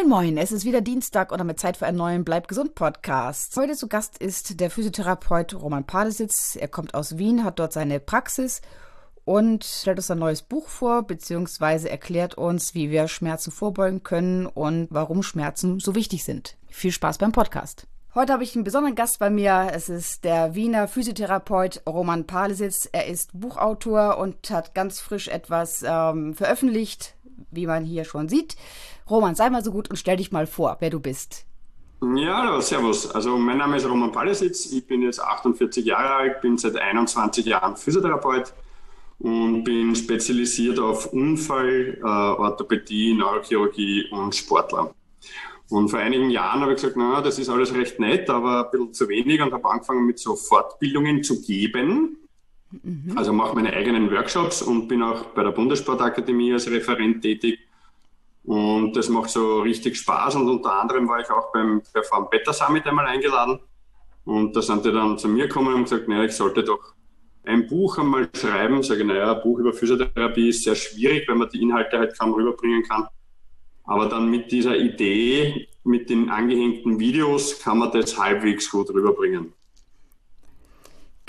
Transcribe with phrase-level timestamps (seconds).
[0.00, 3.54] Moin Moin, es ist wieder Dienstag und damit Zeit für einen neuen Bleib gesund Podcast.
[3.56, 6.56] Heute zu Gast ist der Physiotherapeut Roman Padesitz.
[6.56, 8.62] Er kommt aus Wien, hat dort seine Praxis
[9.26, 14.46] und stellt uns ein neues Buch vor, beziehungsweise erklärt uns, wie wir Schmerzen vorbeugen können
[14.46, 16.56] und warum Schmerzen so wichtig sind.
[16.68, 17.86] Viel Spaß beim Podcast.
[18.14, 19.68] Heute habe ich einen besonderen Gast bei mir.
[19.72, 22.88] Es ist der Wiener Physiotherapeut Roman Palesitz.
[22.90, 27.14] Er ist Buchautor und hat ganz frisch etwas ähm, veröffentlicht,
[27.50, 28.56] wie man hier schon sieht.
[29.08, 31.46] Roman, sei mal so gut und stell dich mal vor, wer du bist.
[32.16, 33.10] Ja, servus.
[33.10, 37.44] Also mein Name ist Roman Palesitz, ich bin jetzt 48 Jahre alt, bin seit 21
[37.44, 38.54] Jahren Physiotherapeut
[39.18, 44.94] und bin spezialisiert auf Unfall, äh, Orthopädie, Neurochirurgie und Sportler.
[45.68, 48.70] Und vor einigen Jahren habe ich gesagt, na, das ist alles recht nett, aber ein
[48.70, 52.16] bisschen zu wenig und habe angefangen mit so Fortbildungen zu geben.
[52.70, 53.16] Mhm.
[53.16, 57.58] Also mache meine eigenen Workshops und bin auch bei der Bundessportakademie als Referent tätig
[58.44, 60.36] und das macht so richtig Spaß.
[60.36, 63.60] Und unter anderem war ich auch beim Perform Better Summit einmal eingeladen.
[64.24, 66.94] Und da sind die dann zu mir gekommen und gesagt, naja, ich sollte doch
[67.44, 68.82] ein Buch einmal schreiben.
[68.82, 72.32] Sage, naja, ein Buch über Physiotherapie ist sehr schwierig, weil man die Inhalte halt kaum
[72.32, 73.06] rüberbringen kann.
[73.84, 79.52] Aber dann mit dieser Idee, mit den angehängten Videos, kann man das halbwegs gut rüberbringen.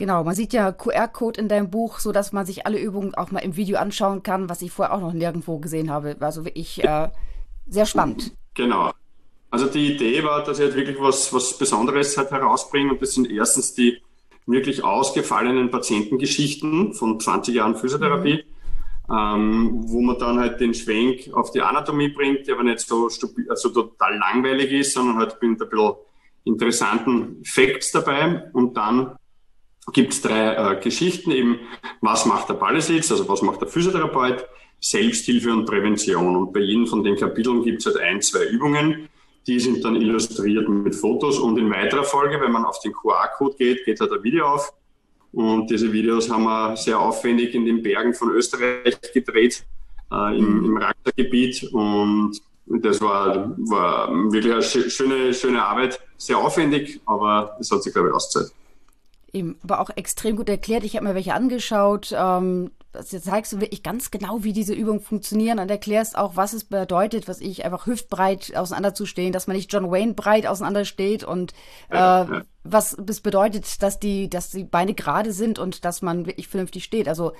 [0.01, 3.29] Genau, man sieht ja QR-Code in deinem Buch, so dass man sich alle Übungen auch
[3.29, 6.15] mal im Video anschauen kann, was ich vorher auch noch nirgendwo gesehen habe.
[6.21, 7.09] Also wirklich äh,
[7.67, 8.35] sehr spannend.
[8.55, 8.93] Genau.
[9.51, 13.13] Also die Idee war, dass ich halt wirklich was, was Besonderes halt herausbringe und das
[13.13, 14.01] sind erstens die
[14.47, 18.43] wirklich ausgefallenen Patientengeschichten von 20 Jahren Physiotherapie,
[19.07, 19.15] mhm.
[19.15, 23.07] ähm, wo man dann halt den Schwenk auf die Anatomie bringt, der aber nicht so
[23.49, 25.93] also total langweilig ist, sondern halt mit ein bisschen
[26.43, 29.15] interessanten Facts dabei und dann
[29.93, 31.59] gibt es drei äh, Geschichten eben,
[32.01, 34.45] was macht der Ballesitz, also was macht der Physiotherapeut,
[34.79, 36.35] Selbsthilfe und Prävention.
[36.35, 39.09] Und bei jedem von den Kapiteln gibt es halt ein, zwei Übungen,
[39.47, 43.55] die sind dann illustriert mit Fotos und in weiterer Folge, wenn man auf den QR-Code
[43.57, 44.73] geht, geht halt ein Video auf.
[45.31, 49.63] Und diese Videos haben wir sehr aufwendig in den Bergen von Österreich gedreht,
[50.11, 51.63] äh, im, im Rackgebiet.
[51.71, 57.93] Und das war, war wirklich eine schöne, schöne Arbeit, sehr aufwendig, aber es hat sich,
[57.93, 58.53] glaube ich, ausgezahlt.
[59.33, 60.83] Eben, aber auch extrem gut erklärt.
[60.83, 62.13] Ich habe mir welche angeschaut.
[62.15, 66.51] Ähm, das zeigst du wirklich ganz genau, wie diese Übungen funktionieren und erklärst auch, was
[66.51, 71.53] es bedeutet, was ich einfach hüftbreit auseinanderzustehen, dass man nicht John Wayne breit auseinandersteht und
[71.89, 72.25] äh,
[72.63, 76.83] was es bedeutet, dass die, dass die Beine gerade sind und dass man wirklich vernünftig
[76.83, 77.07] steht.
[77.07, 77.31] Also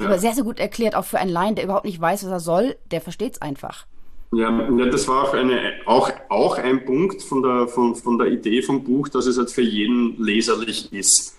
[0.00, 0.16] ja.
[0.16, 2.76] sehr, sehr gut erklärt, auch für einen Laien, der überhaupt nicht weiß, was er soll,
[2.90, 3.86] der versteht es einfach.
[4.32, 4.50] Ja,
[4.86, 8.82] das war auch, eine, auch, auch ein Punkt von der, von, von der Idee vom
[8.82, 11.38] Buch, dass es halt für jeden leserlich ist.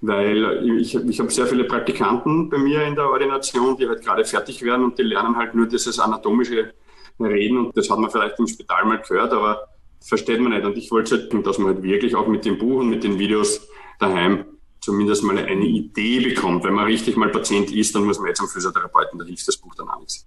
[0.00, 4.24] Weil ich, ich habe sehr viele Praktikanten bei mir in der Ordination, die halt gerade
[4.24, 6.74] fertig werden und die lernen halt nur dieses anatomische
[7.20, 9.68] Reden und das hat man vielleicht im Spital mal gehört, aber
[10.00, 10.64] versteht man nicht.
[10.64, 13.18] Und ich wollte halt, dass man halt wirklich auch mit dem Buch und mit den
[13.18, 13.66] Videos
[13.98, 14.44] daheim
[14.80, 16.64] zumindest mal eine Idee bekommt.
[16.64, 19.56] Wenn man richtig mal Patient ist, dann muss man jetzt am Physiotherapeuten, da hilft das
[19.56, 20.26] Buch dann auch nichts.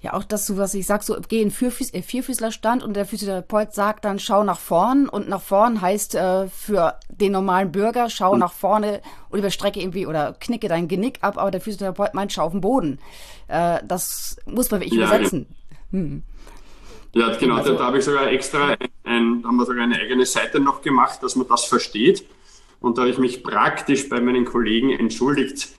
[0.00, 3.74] Ja, auch das, was ich sag, so geh in Vierfüß, äh, Vierfüßlerstand und der Physiotherapeut
[3.74, 8.34] sagt dann, schau nach vorn und nach vorn heißt äh, für den normalen Bürger, schau
[8.34, 8.40] mhm.
[8.40, 12.44] nach vorne und überstrecke irgendwie oder knicke dein Genick ab, aber der Physiotherapeut meint, schau
[12.44, 13.00] auf den Boden.
[13.48, 15.46] Äh, das muss man wirklich ja, übersetzen.
[15.90, 16.22] Hm.
[17.14, 20.26] Ja, genau, also, da, da habe ich sogar extra, ein, haben wir sogar eine eigene
[20.26, 22.24] Seite noch gemacht, dass man das versteht.
[22.80, 25.70] Und da habe ich mich praktisch bei meinen Kollegen entschuldigt,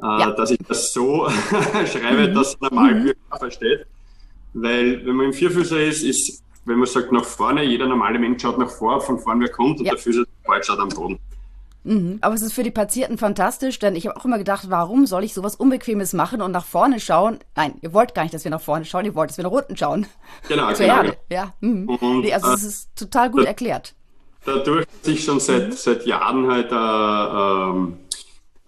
[0.00, 0.30] ja.
[0.32, 1.28] dass ich das so
[1.86, 2.34] schreibe, mhm.
[2.34, 3.12] dass normal mhm.
[3.38, 3.86] versteht.
[4.54, 8.42] Weil wenn man im Vierfüßer ist, ist, wenn man sagt nach vorne, jeder normale Mensch
[8.42, 9.92] schaut nach vor, von vorne wer kommt und ja.
[9.92, 10.24] der Füßer
[10.62, 11.18] schaut am Boden.
[11.84, 12.18] Mhm.
[12.20, 15.24] Aber es ist für die Patienten fantastisch, denn ich habe auch immer gedacht, warum soll
[15.24, 17.38] ich sowas Unbequemes machen und nach vorne schauen?
[17.56, 19.50] Nein, ihr wollt gar nicht, dass wir nach vorne schauen, ihr wollt, dass wir nach
[19.50, 20.06] unten schauen.
[20.48, 20.96] Genau, Zur genau.
[20.96, 21.16] Erde.
[21.30, 21.54] Ja.
[21.60, 21.88] Mhm.
[21.88, 23.94] Und, nee, also es äh, ist total gut da, erklärt.
[24.44, 25.72] Dadurch, dass ich schon seit, mhm.
[25.72, 27.98] seit Jahren halt äh, ähm,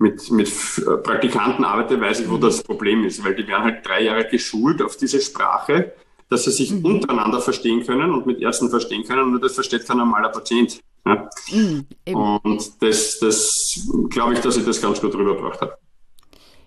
[0.00, 3.86] mit, mit äh, Praktikanten arbeite, weiß ich, wo das Problem ist, weil die werden halt
[3.86, 5.92] drei Jahre geschult auf diese Sprache,
[6.30, 6.84] dass sie sich mhm.
[6.84, 10.80] untereinander verstehen können und mit Ersten verstehen können, nur das versteht kein normaler Patient.
[11.04, 11.28] Ja?
[11.52, 15.76] Mhm, und das, das glaube ich, dass ich das ganz gut rübergebracht habe.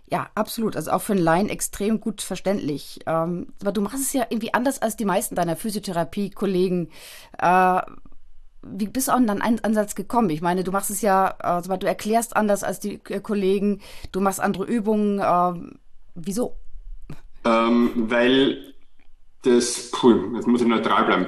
[0.05, 0.75] Ja, absolut.
[0.75, 2.99] Also auch für einen Laien extrem gut verständlich.
[3.07, 6.89] Ähm, aber du machst es ja irgendwie anders als die meisten deiner Physiotherapie-Kollegen.
[7.39, 7.81] Äh,
[8.65, 10.29] wie bist du an deinen Ansatz gekommen?
[10.29, 13.81] Ich meine, du machst es ja, also du erklärst anders als die äh, Kollegen,
[14.11, 15.19] du machst andere Übungen.
[15.19, 15.53] Äh,
[16.15, 16.55] wieso?
[17.45, 18.73] Ähm, weil
[19.43, 21.27] das, puh, jetzt muss ich neutral bleiben.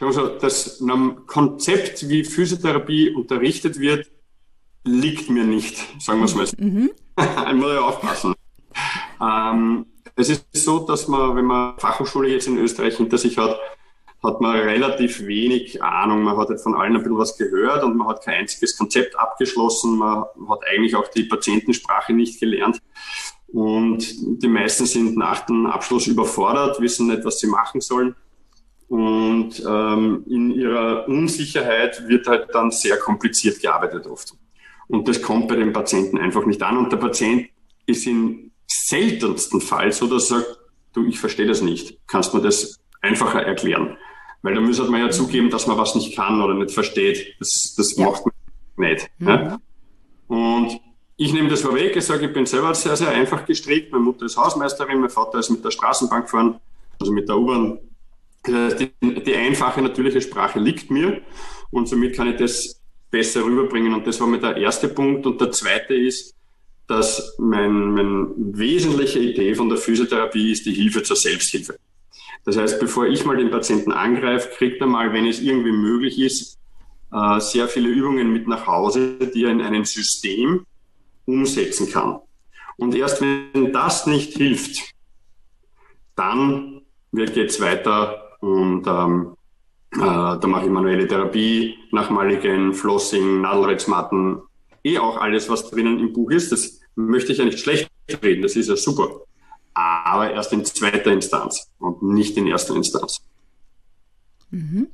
[0.00, 0.80] Also das
[1.26, 4.08] Konzept, wie Physiotherapie unterrichtet wird,
[4.84, 6.56] liegt mir nicht, sagen wir es mal so.
[6.58, 6.90] Mhm.
[7.18, 8.34] ich muss ja aufpassen.
[9.20, 13.58] Ähm, es ist so, dass man, wenn man Fachhochschule jetzt in Österreich hinter sich hat,
[14.22, 16.22] hat man relativ wenig Ahnung.
[16.22, 19.18] Man hat halt von allen ein bisschen was gehört und man hat kein einziges Konzept
[19.18, 19.96] abgeschlossen.
[19.96, 22.80] Man hat eigentlich auch die Patientensprache nicht gelernt.
[23.46, 28.14] Und die meisten sind nach dem Abschluss überfordert, wissen nicht, was sie machen sollen.
[28.88, 34.34] Und ähm, in ihrer Unsicherheit wird halt dann sehr kompliziert gearbeitet oft.
[34.88, 36.78] Und das kommt bei den Patienten einfach nicht an.
[36.78, 37.48] Und der Patient
[37.86, 40.58] ist im seltensten Fall so, dass er sagt,
[40.94, 41.98] du, ich verstehe das nicht.
[42.06, 43.96] Kannst du mir das einfacher erklären?
[44.42, 47.34] Weil da müsste man ja zugeben, dass man was nicht kann oder nicht versteht.
[47.38, 48.06] Das, das ja.
[48.06, 49.10] macht man nicht.
[49.18, 49.28] Mhm.
[49.28, 49.60] Ja?
[50.28, 50.80] Und
[51.16, 53.90] ich nehme das vorweg, ich sage, ich bin selber sehr, sehr einfach gestrickt.
[53.90, 56.60] Meine Mutter ist Hausmeisterin, mein Vater ist mit der Straßenbank gefahren,
[57.00, 57.78] also mit der U-Bahn.
[58.46, 61.20] Die, die einfache, natürliche Sprache liegt mir
[61.70, 62.80] und somit kann ich das
[63.10, 63.92] besser rüberbringen.
[63.94, 65.26] Und das war mir der erste Punkt.
[65.26, 66.34] Und der zweite ist,
[66.86, 71.78] dass mein, mein wesentliche Idee von der Physiotherapie ist die Hilfe zur Selbsthilfe.
[72.48, 76.18] Das heißt, bevor ich mal den Patienten angreife, kriegt er mal, wenn es irgendwie möglich
[76.18, 76.58] ist,
[77.12, 80.64] äh, sehr viele Übungen mit nach Hause, die er in einem System
[81.26, 82.20] umsetzen kann.
[82.78, 84.94] Und erst wenn das nicht hilft,
[86.16, 86.80] dann
[87.12, 89.36] geht es weiter und ähm,
[89.92, 94.40] äh, da mache ich manuelle Therapie, nach Mulligan, Flossing, Nadelreizmatten,
[94.84, 96.50] eh auch alles, was drinnen im Buch ist.
[96.50, 97.90] Das möchte ich ja nicht schlecht
[98.22, 99.27] reden, das ist ja super
[100.08, 103.20] aber erst in zweiter Instanz und nicht in erster Instanz.
[104.50, 104.88] Mhm.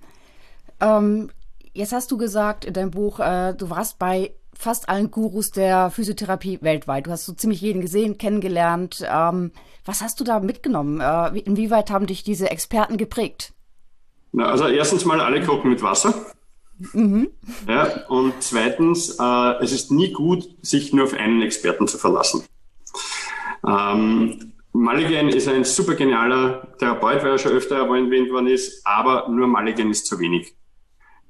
[0.80, 1.30] Ähm,
[1.72, 5.90] jetzt hast du gesagt in deinem Buch, äh, du warst bei fast allen Gurus der
[5.90, 7.06] Physiotherapie weltweit.
[7.06, 9.04] Du hast so ziemlich jeden gesehen, kennengelernt.
[9.08, 9.52] Ähm,
[9.84, 11.00] was hast du da mitgenommen?
[11.00, 13.52] Äh, inwieweit haben dich diese Experten geprägt?
[14.32, 16.14] Na, also erstens mal alle kochen mit Wasser.
[16.92, 17.30] Mhm.
[17.68, 22.44] Ja, und zweitens, äh, es ist nie gut, sich nur auf einen Experten zu verlassen.
[23.66, 29.28] Ähm, Mulligan ist ein super genialer Therapeut, weil er schon öfter erwähnt worden ist, aber
[29.28, 30.52] nur Mulligan ist zu wenig.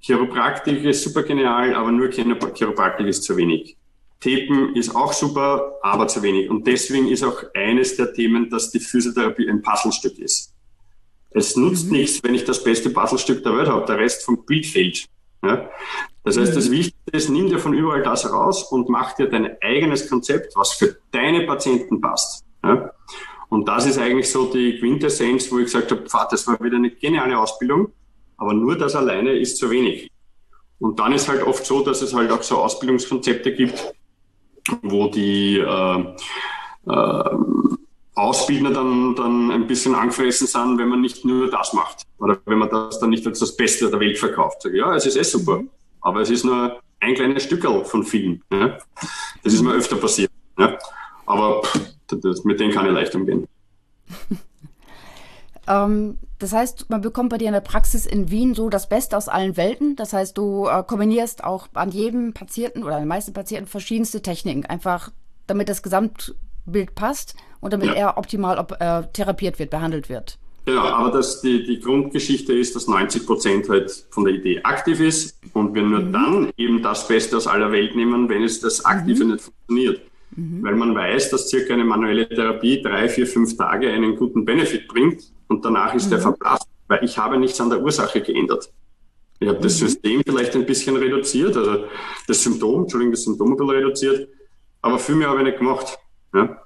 [0.01, 3.77] Chiropraktik ist super genial, aber nur Chiropraktik ist zu wenig.
[4.19, 6.49] Tapen ist auch super, aber zu wenig.
[6.49, 10.55] Und deswegen ist auch eines der Themen, dass die Physiotherapie ein Puzzlestück ist.
[11.31, 11.99] Es nutzt mhm.
[11.99, 13.85] nichts, wenn ich das beste Puzzlestück der Welt habe.
[13.85, 15.07] Der Rest vom Bild fehlt.
[15.43, 15.69] Ja?
[16.23, 16.73] Das heißt, das mhm.
[16.73, 20.73] Wichtigste ist, nimm dir von überall das raus und mach dir dein eigenes Konzept, was
[20.73, 22.43] für deine Patienten passt.
[22.63, 22.91] Ja?
[23.55, 26.75] Und das ist eigentlich so die Quintessenz, wo ich gesagt habe, Pfad, das war wieder
[26.75, 27.93] eine geniale Ausbildung,
[28.37, 30.11] aber nur das alleine ist zu wenig.
[30.81, 33.95] Und dann ist halt oft so, dass es halt auch so Ausbildungskonzepte gibt,
[34.83, 36.05] wo die äh,
[36.89, 37.37] äh,
[38.17, 42.03] Ausbildner dann, dann ein bisschen angefressen sind, wenn man nicht nur das macht.
[42.19, 44.63] Oder wenn man das dann nicht als das Beste der Welt verkauft.
[44.63, 45.63] Sag, ja, es ist eh super,
[46.01, 48.43] aber es ist nur ein kleines Stückel von vielen.
[48.51, 48.79] Ja?
[49.45, 50.33] Das ist mir öfter passiert.
[50.59, 50.77] Ja?
[51.27, 53.47] Aber pff, das, mit denen kann ich leicht umgehen.
[55.69, 59.17] ähm, das heißt, man bekommt bei dir in der Praxis in Wien so das Beste
[59.17, 59.97] aus allen Welten.
[59.97, 64.21] Das heißt, du äh, kombinierst auch an jedem Patienten oder an den meisten Patienten verschiedenste
[64.21, 65.11] Techniken, einfach
[65.47, 67.95] damit das Gesamtbild passt und damit ja.
[67.95, 70.39] er optimal ob, äh, therapiert wird, behandelt wird.
[70.67, 74.99] Genau, aber das, die, die Grundgeschichte ist, dass 90 Prozent halt von der Idee aktiv
[74.99, 76.13] ist und wir nur mhm.
[76.13, 79.33] dann eben das Beste aus aller Welt nehmen, wenn es das Aktive mhm.
[79.33, 80.01] nicht funktioniert.
[80.37, 80.63] Mhm.
[80.63, 84.89] Weil man weiß, dass circa eine manuelle Therapie drei, vier, fünf Tage einen guten Benefit
[84.89, 86.11] bringt und danach ist mhm.
[86.11, 88.71] der verblasst, weil ich habe nichts an der Ursache geändert.
[89.41, 89.87] Ich habe das mhm.
[89.87, 91.85] System vielleicht ein bisschen reduziert, also
[92.27, 94.29] das Symptom, Entschuldigung, das Symptom ein bisschen reduziert,
[94.83, 95.99] aber viel mehr habe ich nicht gemacht.
[96.35, 96.57] Ja?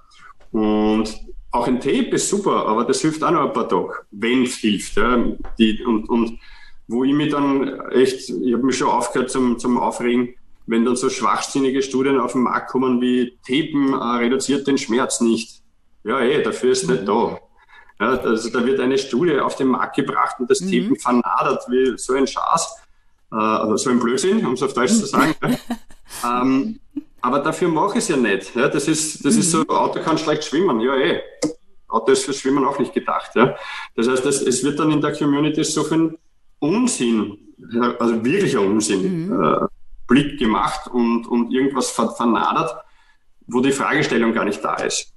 [0.53, 1.15] Und
[1.51, 4.57] auch ein Tape ist super, aber das hilft auch noch ein paar Tage, wenn es
[4.57, 4.97] hilft.
[4.97, 5.25] Ja?
[5.59, 6.39] Die, und, und
[6.87, 10.35] wo ich mich dann echt, ich habe mich schon aufgehört zum, zum Aufregen,
[10.69, 15.21] wenn dann so schwachsinnige Studien auf den Markt kommen wie Tapen äh, reduziert den Schmerz
[15.21, 15.63] nicht.
[16.05, 17.39] Ja, eh, dafür ist nicht da.
[17.99, 20.71] Ja, also da wird eine Studie auf den Markt gebracht und das mhm.
[20.71, 22.77] Tapen vernadert wie so ein Schaß,
[23.33, 25.35] äh, also so ein Blödsinn, um es auf Deutsch zu sagen.
[26.25, 26.79] ähm,
[27.23, 28.55] aber dafür mache ich es ja nicht.
[28.55, 29.41] Ja, das ist, das mhm.
[29.41, 29.71] ist so, mhm.
[29.71, 30.81] Auto kann schlecht schwimmen.
[30.81, 31.23] Ja, eh.
[31.89, 33.35] Auto ist fürs Schwimmen auch nicht gedacht.
[33.35, 33.57] Ja.
[33.97, 36.19] Das heißt, das, es wird dann in der Community so viel
[36.59, 37.39] Unsinn,
[37.99, 39.43] also wirklicher Unsinn, mhm.
[39.43, 39.67] äh,
[40.09, 42.75] Blick gemacht und, und irgendwas vernadert,
[43.47, 45.13] wo die Fragestellung gar nicht da ist.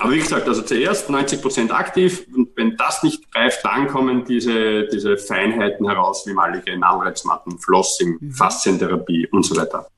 [0.00, 4.24] Aber wie gesagt, also zuerst 90 Prozent aktiv und wenn das nicht greift, dann kommen
[4.24, 8.32] diese, diese Feinheiten heraus, wie malige Anreizmatten, Flossing, mhm.
[8.32, 9.88] Faszientherapie und so weiter.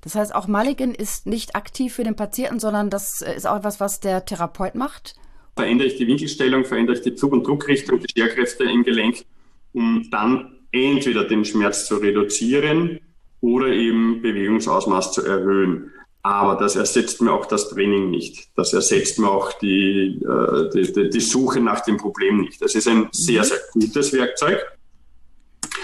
[0.00, 3.80] Das heißt, auch Mulligan ist nicht aktiv für den Patienten, sondern das ist auch etwas,
[3.80, 5.16] was der Therapeut macht?
[5.56, 9.24] Verändere ich die Winkelstellung, verändere ich die Zug- und Druckrichtung, die Scherkräfte im Gelenk,
[9.72, 13.00] um dann entweder den Schmerz zu reduzieren
[13.40, 15.92] oder eben Bewegungsausmaß zu erhöhen.
[16.22, 18.48] Aber das ersetzt mir auch das Training nicht.
[18.56, 22.62] Das ersetzt mir auch die, äh, die, die, die Suche nach dem Problem nicht.
[22.62, 23.46] Das ist ein sehr, mhm.
[23.46, 24.58] sehr gutes Werkzeug,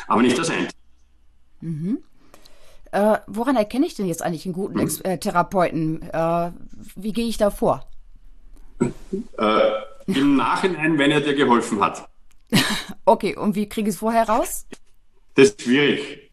[0.08, 0.72] aber nicht das einzige.
[1.60, 1.98] Mhm.
[2.92, 6.02] Äh, woran erkenne ich denn jetzt eigentlich einen guten Ex äh, Therapeuten?
[6.10, 6.50] Äh,
[6.96, 7.86] wie gehe ich da vor?
[8.80, 9.70] Äh,
[10.06, 12.09] Im Nachhinein, wenn er dir geholfen hat.
[13.04, 14.66] Okay, und wie kriege ich es vorher raus?
[15.34, 16.30] Das ist schwierig.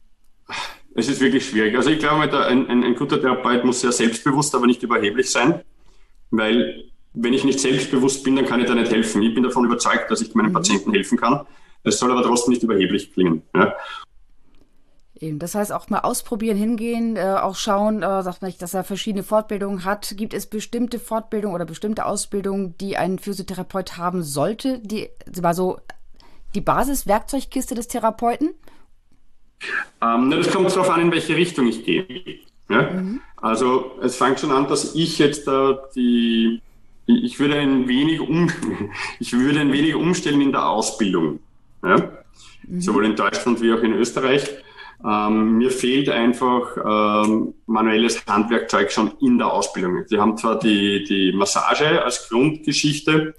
[0.96, 1.76] Es ist wirklich schwierig.
[1.76, 5.62] Also ich glaube, ein, ein, ein guter Therapeut muss sehr selbstbewusst, aber nicht überheblich sein,
[6.32, 9.22] weil wenn ich nicht selbstbewusst bin, dann kann ich da nicht helfen.
[9.22, 10.54] Ich bin davon überzeugt, dass ich meinen mhm.
[10.54, 11.46] Patienten helfen kann.
[11.84, 13.44] Es soll aber trotzdem nicht überheblich klingen.
[13.56, 13.76] Ja.
[15.20, 18.76] Eben, das heißt auch mal ausprobieren, hingehen, äh, auch schauen, äh, sagt man nicht, dass
[18.76, 20.14] er verschiedene Fortbildungen hat.
[20.16, 24.80] Gibt es bestimmte Fortbildungen oder bestimmte Ausbildungen, die ein Physiotherapeut haben sollte?
[24.80, 25.10] Die
[25.42, 25.80] war so
[26.56, 28.54] die Basiswerkzeugkiste des Therapeuten?
[30.01, 32.06] Ähm, das kommt darauf an, in welche Richtung ich gehe.
[32.70, 32.92] Ja?
[32.92, 33.22] Mhm.
[33.38, 36.62] Also es fängt schon an, dass ich jetzt äh, die,
[37.06, 38.51] ich würde ein wenig um,
[39.20, 41.39] ich würde ein wenig umstellen in der Ausbildung.
[41.84, 41.98] Ja?
[42.68, 42.82] Mhm.
[42.82, 44.50] Sowohl in Deutschland wie auch in Österreich.
[45.06, 50.04] Ähm, mir fehlt einfach ähm, manuelles Handwerkzeug schon in der Ausbildung.
[50.08, 53.36] Sie haben zwar die, die Massage als Grundgeschichte,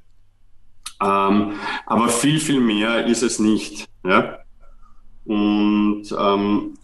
[1.03, 1.53] ähm,
[1.87, 3.89] aber viel, viel mehr ist es nicht.
[4.05, 4.39] Ja?
[5.25, 6.75] Und ähm,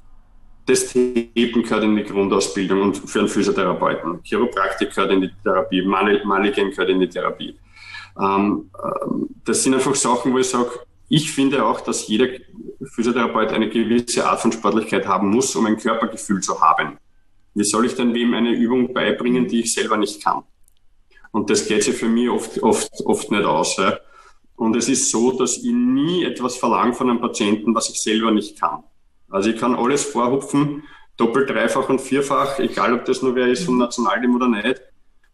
[0.66, 4.22] das Heben gehört in die Grundausbildung und für einen Physiotherapeuten.
[4.22, 7.58] Chiropraktik gehört in die Therapie, Maligen gehört in die Therapie.
[8.18, 10.70] Ähm, ähm, das sind einfach Sachen, wo ich sage,
[11.08, 12.28] ich finde auch, dass jeder
[12.82, 16.98] Physiotherapeut eine gewisse Art von Sportlichkeit haben muss, um ein Körpergefühl zu haben.
[17.54, 20.42] Wie soll ich denn wem eine Übung beibringen, die ich selber nicht kann?
[21.34, 23.76] Und das geht sich für mich oft, oft, oft nicht aus.
[23.76, 23.98] Ja.
[24.54, 28.30] Und es ist so, dass ich nie etwas verlange von einem Patienten, was ich selber
[28.30, 28.84] nicht kann.
[29.28, 30.84] Also ich kann alles vorhupfen,
[31.16, 34.80] doppelt, dreifach und vierfach, egal ob das nur wer ist vom Nationalteam oder nicht.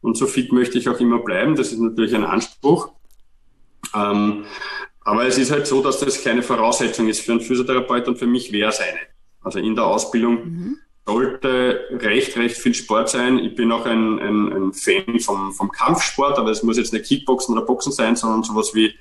[0.00, 1.54] Und so fit möchte ich auch immer bleiben.
[1.54, 2.92] Das ist natürlich ein Anspruch.
[3.94, 4.46] Ähm,
[5.02, 8.26] aber es ist halt so, dass das keine Voraussetzung ist für einen Physiotherapeut und für
[8.26, 9.00] mich wäre es eine.
[9.42, 10.78] Also in der Ausbildung mhm.
[11.10, 13.38] Sollte recht, recht viel Sport sein.
[13.38, 17.06] Ich bin auch ein, ein, ein Fan vom, vom Kampfsport, aber es muss jetzt nicht
[17.06, 18.94] Kickboxen oder Boxen sein, sondern sowas wie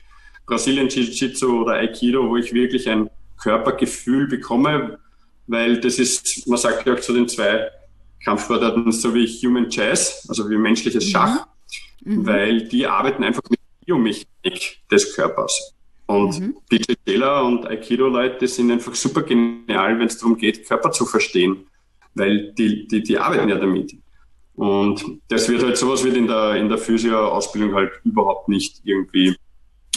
[0.48, 3.10] Brasilien Jiu-Jitsu oder Aikido, wo ich wirklich ein
[3.42, 4.98] Körpergefühl bekomme,
[5.46, 7.70] weil das ist, man sagt ja auch zu den zwei
[8.24, 11.10] Kampfsportarten so wie Human Jazz, also wie menschliches mhm.
[11.10, 11.48] Schach,
[12.04, 12.26] mhm.
[12.26, 15.76] weil die arbeiten einfach mit Biomechanik des Körpers.
[16.08, 16.58] Und mhm.
[16.72, 21.68] DJ Taylor und Aikido-Leute sind einfach super genial, wenn es darum geht, Körper zu verstehen,
[22.16, 23.96] weil die, die, die arbeiten ja damit.
[24.56, 29.36] Und das wird halt sowas wird in der, in der Physio-Ausbildung halt überhaupt nicht irgendwie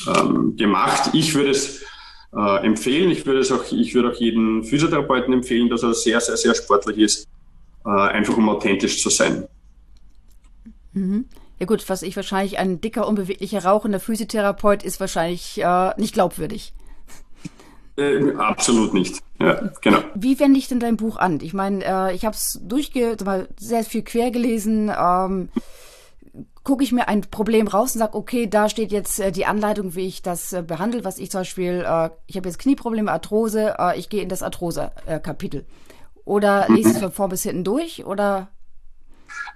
[0.06, 1.10] ähm, gemacht.
[1.14, 1.82] Ich würde es
[2.34, 6.20] äh, empfehlen, ich würde es auch, ich würde auch jeden Physiotherapeuten empfehlen, dass er sehr,
[6.20, 7.28] sehr, sehr sportlich ist,
[7.84, 9.48] äh, einfach um authentisch zu sein.
[10.92, 11.26] Mhm.
[11.58, 16.72] Ja gut, was ich wahrscheinlich ein dicker, unbeweglicher rauchender Physiotherapeut ist wahrscheinlich äh, nicht glaubwürdig.
[17.96, 19.20] Äh, absolut nicht.
[19.38, 19.98] Ja, genau.
[20.14, 21.40] Wie wende ich denn dein Buch an?
[21.42, 23.16] Ich meine, äh, ich habe es durchge,
[23.58, 24.90] sehr viel quer gelesen.
[24.96, 25.48] Ähm,
[26.64, 29.96] Gucke ich mir ein Problem raus und sage, okay, da steht jetzt äh, die Anleitung,
[29.96, 33.74] wie ich das äh, behandle, was ich zum Beispiel, äh, ich habe jetzt Knieprobleme, Arthrose,
[33.78, 35.66] äh, ich gehe in das Arthrose-Kapitel.
[36.24, 38.48] Oder lese ich es von vorn bis hinten durch oder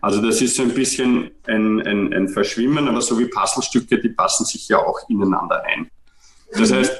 [0.01, 4.11] also das ist so ein bisschen ein, ein, ein Verschwimmen, aber so wie Puzzlestücke, die
[4.11, 5.91] passen sich ja auch ineinander ein.
[6.53, 6.93] Das heißt,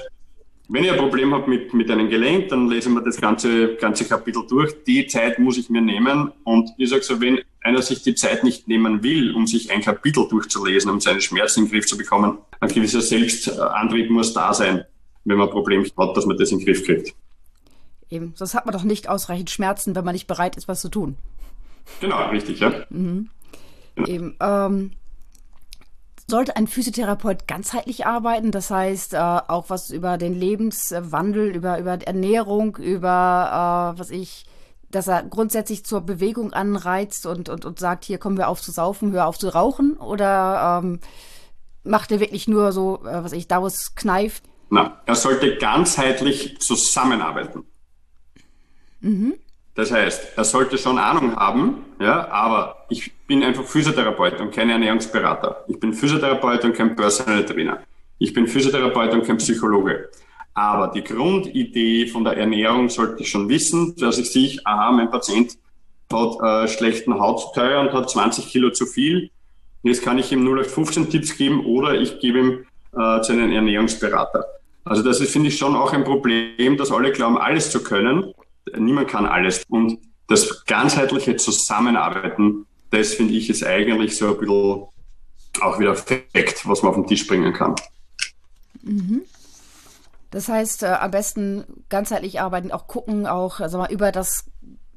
[0.69, 4.05] wenn ich ein Problem habe mit, mit einem Gelenk, dann lesen wir das ganze, ganze
[4.05, 4.75] Kapitel durch.
[4.85, 6.33] Die Zeit muss ich mir nehmen.
[6.45, 9.81] Und ich sage so, wenn einer sich die Zeit nicht nehmen will, um sich ein
[9.81, 14.53] Kapitel durchzulesen, um seine Schmerzen in den Griff zu bekommen, ein gewisser Selbstantrieb muss da
[14.53, 14.85] sein,
[15.25, 17.15] wenn man ein Problem hat, dass man das in den Griff kriegt.
[18.11, 20.89] Eben, sonst hat man doch nicht ausreichend Schmerzen, wenn man nicht bereit ist, was zu
[20.89, 21.17] tun.
[22.01, 22.85] Genau, richtig, ja.
[22.91, 23.31] Mhm.
[23.97, 24.09] Genau.
[24.09, 24.91] Eben, ähm,
[26.27, 31.99] sollte ein Physiotherapeut ganzheitlich arbeiten, das heißt äh, auch was über den Lebenswandel, über, über
[32.05, 34.47] Ernährung, über äh, was ich,
[34.91, 38.73] dass er grundsätzlich zur Bewegung anreizt und, und, und sagt, hier kommen wir auf zu
[38.73, 41.01] saufen, hör auf zu rauchen oder ähm,
[41.85, 44.43] macht er wirklich nur so, äh, was ich, Davos kneift?
[44.69, 47.65] Na, er sollte ganzheitlich zusammenarbeiten.
[49.01, 49.35] Mhm.
[49.77, 54.71] Das heißt, er sollte schon Ahnung haben, ja, aber ich bin einfach Physiotherapeut und kein
[54.71, 55.65] Ernährungsberater.
[55.69, 57.81] Ich bin Physiotherapeut und kein Personal Trainer.
[58.19, 60.11] Ich bin Physiotherapeut und kein Psychologe.
[60.55, 65.11] Aber die Grundidee von der Ernährung sollte ich schon wissen, dass ich sehe, aha, mein
[65.11, 65.59] Patient
[66.13, 69.31] hat äh, schlechten Hautteuer und hat 20 Kilo zu viel.
[69.83, 74.47] Jetzt kann ich ihm 0815 Tipps geben oder ich gebe ihm äh, zu einem Ernährungsberater.
[74.85, 78.33] Also das ist, finde ich, schon auch ein Problem, dass alle glauben, alles zu können
[78.79, 79.65] niemand kann alles.
[79.69, 82.67] Und das ganzheitliche Zusammenarbeiten,
[82.97, 84.87] das finde ich ist eigentlich so ein bisschen
[85.61, 87.75] auch wieder Fakt, was man auf den Tisch bringen kann.
[88.83, 89.23] Mhm.
[90.31, 94.45] Das heißt, äh, am besten ganzheitlich arbeiten, auch gucken, auch also mal über das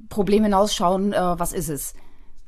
[0.10, 1.94] Problem hinausschauen, äh, was ist es.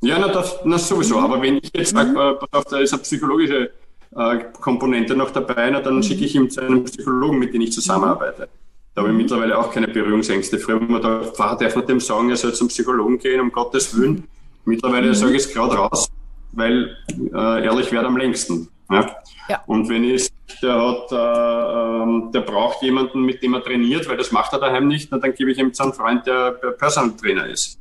[0.00, 1.18] Ja, na, das, na sowieso.
[1.18, 1.24] Mhm.
[1.24, 2.16] Aber wenn ich jetzt sage, mhm.
[2.16, 3.70] äh, da ist eine psychologische
[4.16, 6.02] äh, Komponente noch dabei, na, dann mhm.
[6.02, 8.48] schicke ich ihm zu einem Psychologen, mit dem ich zusammenarbeite.
[8.94, 9.22] Da habe ich mhm.
[9.22, 10.58] mittlerweile auch keine Berührungsängste.
[10.58, 13.52] Früher haben wir da, Pfarrer darf man dem sagen, er soll zum Psychologen gehen, um
[13.52, 14.28] Gottes Willen.
[14.64, 15.14] Mittlerweile mhm.
[15.14, 16.08] sage ich es gerade raus,
[16.52, 16.96] weil
[17.34, 18.68] äh, ehrlich wird am längsten.
[18.90, 19.16] Ja?
[19.48, 19.62] ja.
[19.66, 20.28] Und wenn ich,
[20.62, 24.60] der hat, äh, ähm, der braucht jemanden, mit dem er trainiert, weil das macht er
[24.60, 27.78] daheim nicht, dann gebe ich ihm zu einem Freund, der Personal Trainer ist.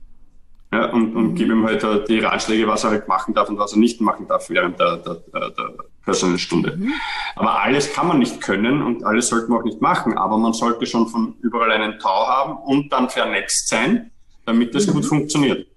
[0.73, 1.35] Ja, und, und mhm.
[1.35, 3.99] gebe ihm halt äh, die Ratschläge, was er halt machen darf und was er nicht
[3.99, 5.73] machen darf während der, der, der, der
[6.05, 6.77] Personal Stunde.
[6.77, 6.93] Mhm.
[7.35, 10.17] Aber alles kann man nicht können und alles sollte man auch nicht machen.
[10.17, 14.11] Aber man sollte schon von überall einen Tau haben und dann vernetzt sein,
[14.45, 14.93] damit das mhm.
[14.93, 15.67] gut funktioniert.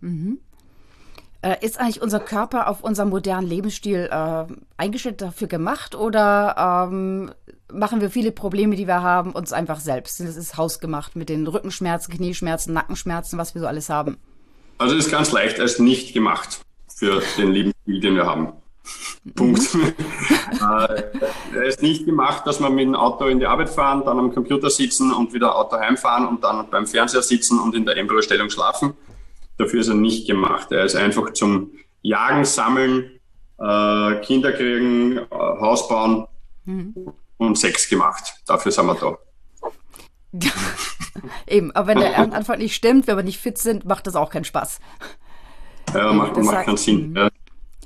[0.00, 0.38] Mhm.
[1.42, 4.44] Äh, ist eigentlich unser Körper auf unseren modernen Lebensstil äh,
[4.76, 7.30] eingestellt dafür gemacht oder ähm,
[7.72, 10.20] machen wir viele Probleme, die wir haben, uns einfach selbst?
[10.20, 14.18] Das ist hausgemacht mit den Rückenschmerzen, Knieschmerzen, Nackenschmerzen, was wir so alles haben.
[14.76, 16.60] Also ist ganz leicht als nicht gemacht
[16.94, 18.52] für den Lebensstil, den wir haben.
[19.34, 19.74] Punkt.
[19.74, 19.82] Mhm.
[20.60, 21.02] äh,
[21.54, 24.34] er ist nicht gemacht, dass wir mit dem Auto in die Arbeit fahren, dann am
[24.34, 28.50] Computer sitzen und wieder Auto heimfahren und dann beim Fernseher sitzen und in der Embryostellung
[28.50, 28.92] schlafen
[29.60, 30.72] Dafür ist er nicht gemacht.
[30.72, 33.20] Er ist einfach zum Jagen, Sammeln,
[33.58, 36.26] äh, Kinder kriegen, äh, Haus bauen
[36.64, 37.12] mhm.
[37.36, 38.40] und Sex gemacht.
[38.46, 39.18] Dafür sind wir da.
[41.46, 44.30] Eben, aber wenn der Anfang nicht stimmt, wenn wir nicht fit sind, macht das auch
[44.30, 44.80] keinen Spaß.
[45.92, 47.10] Ja, macht, macht keinen Sinn.
[47.10, 47.16] Mhm.
[47.16, 47.28] Ja.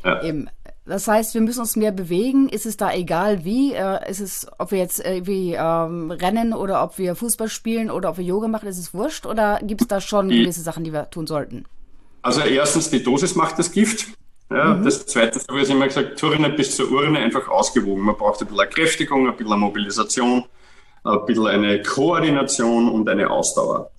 [0.05, 0.23] Ja.
[0.23, 0.49] Eben.
[0.87, 2.49] Das heißt, wir müssen uns mehr bewegen.
[2.49, 3.73] Ist es da egal wie?
[3.73, 8.11] Äh, ist es, ob wir jetzt irgendwie ähm, rennen oder ob wir Fußball spielen oder
[8.11, 9.25] ob wir Yoga machen, ist es wurscht?
[9.25, 11.65] Oder gibt es da schon die, gewisse Sachen, die wir tun sollten?
[12.21, 14.09] Also erstens, die Dosis macht das Gift.
[14.51, 14.85] Ja, mhm.
[14.85, 18.05] Das zweite, so wie ich immer gesagt, Turne bis zur Urne einfach ausgewogen.
[18.05, 20.45] Man braucht ein bisschen Kräftigung, ein bisschen Mobilisation,
[21.03, 23.91] ein bisschen eine Koordination und eine Ausdauer.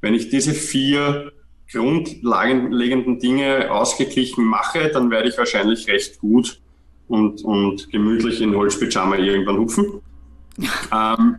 [0.00, 1.32] Wenn ich diese vier
[1.70, 6.60] grundlegenden Dinge ausgeglichen mache, dann werde ich wahrscheinlich recht gut
[7.08, 10.00] und, und gemütlich in Holzpyjama irgendwann hupfen.
[10.92, 11.36] ähm,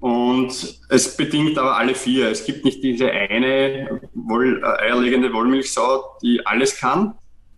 [0.00, 2.30] und es bedingt aber alle vier.
[2.30, 7.14] Es gibt nicht diese eine Woll, äh, eierlegende Wollmilchsau, die alles kann.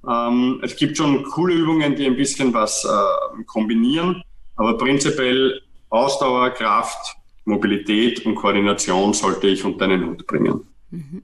[0.09, 4.23] Ähm, es gibt schon coole Übungen, die ein bisschen was äh, kombinieren,
[4.57, 10.67] aber prinzipiell Ausdauer, Kraft, Mobilität und Koordination sollte ich unter einen Hut bringen.
[10.91, 11.23] Mhm.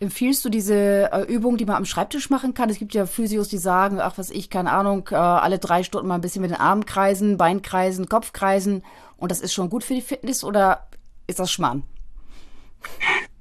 [0.00, 2.70] Empfiehlst du diese äh, Übung, die man am Schreibtisch machen kann?
[2.70, 6.08] Es gibt ja Physios, die sagen, ach was ich, keine Ahnung, äh, alle drei Stunden
[6.08, 8.82] mal ein bisschen mit den Armen kreisen, Bein kreisen, Kopf kreisen
[9.18, 10.88] und das ist schon gut für die Fitness oder
[11.26, 11.82] ist das Schmarrn?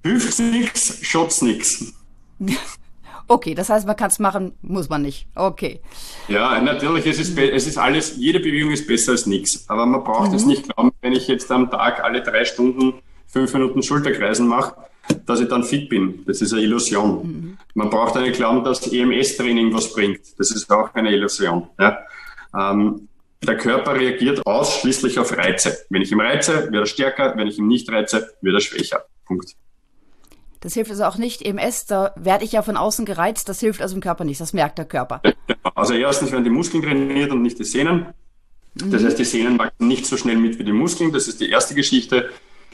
[0.04, 1.94] Hilft nichts, schaut's nichts.
[3.32, 5.28] Okay, das heißt, man kann es machen, muss man nicht.
[5.36, 5.82] Okay.
[6.30, 9.70] Ja, natürlich, es ist, es ist alles, jede Bewegung ist besser als nichts.
[9.70, 10.36] Aber man braucht mhm.
[10.36, 12.96] es nicht glauben, wenn ich jetzt am Tag alle drei Stunden
[13.28, 14.76] fünf Minuten Schulterkreisen mache,
[15.26, 16.24] dass ich dann fit bin.
[16.26, 17.28] Das ist eine Illusion.
[17.28, 17.58] Mhm.
[17.76, 20.22] Man braucht einen glauben, dass EMS-Training was bringt.
[20.38, 21.68] Das ist auch eine Illusion.
[21.80, 22.00] Ja?
[22.58, 23.08] Ähm,
[23.42, 25.78] der Körper reagiert ausschließlich auf Reize.
[25.90, 27.38] Wenn ich ihm reize, wird er stärker.
[27.38, 29.06] Wenn ich ihm nicht reize, wird er schwächer.
[29.26, 29.56] Punkt.
[30.62, 31.42] Das hilft also auch nicht.
[31.42, 33.48] EMS, da werde ich ja von außen gereizt.
[33.48, 34.42] Das hilft also im Körper nicht.
[34.42, 35.22] Das merkt der Körper.
[35.76, 38.08] Also erstens werden die Muskeln trainiert und nicht die Sehnen.
[38.74, 39.06] Das mhm.
[39.06, 41.14] heißt, die Sehnen wachsen nicht so schnell mit wie die Muskeln.
[41.14, 42.30] Das ist die erste Geschichte.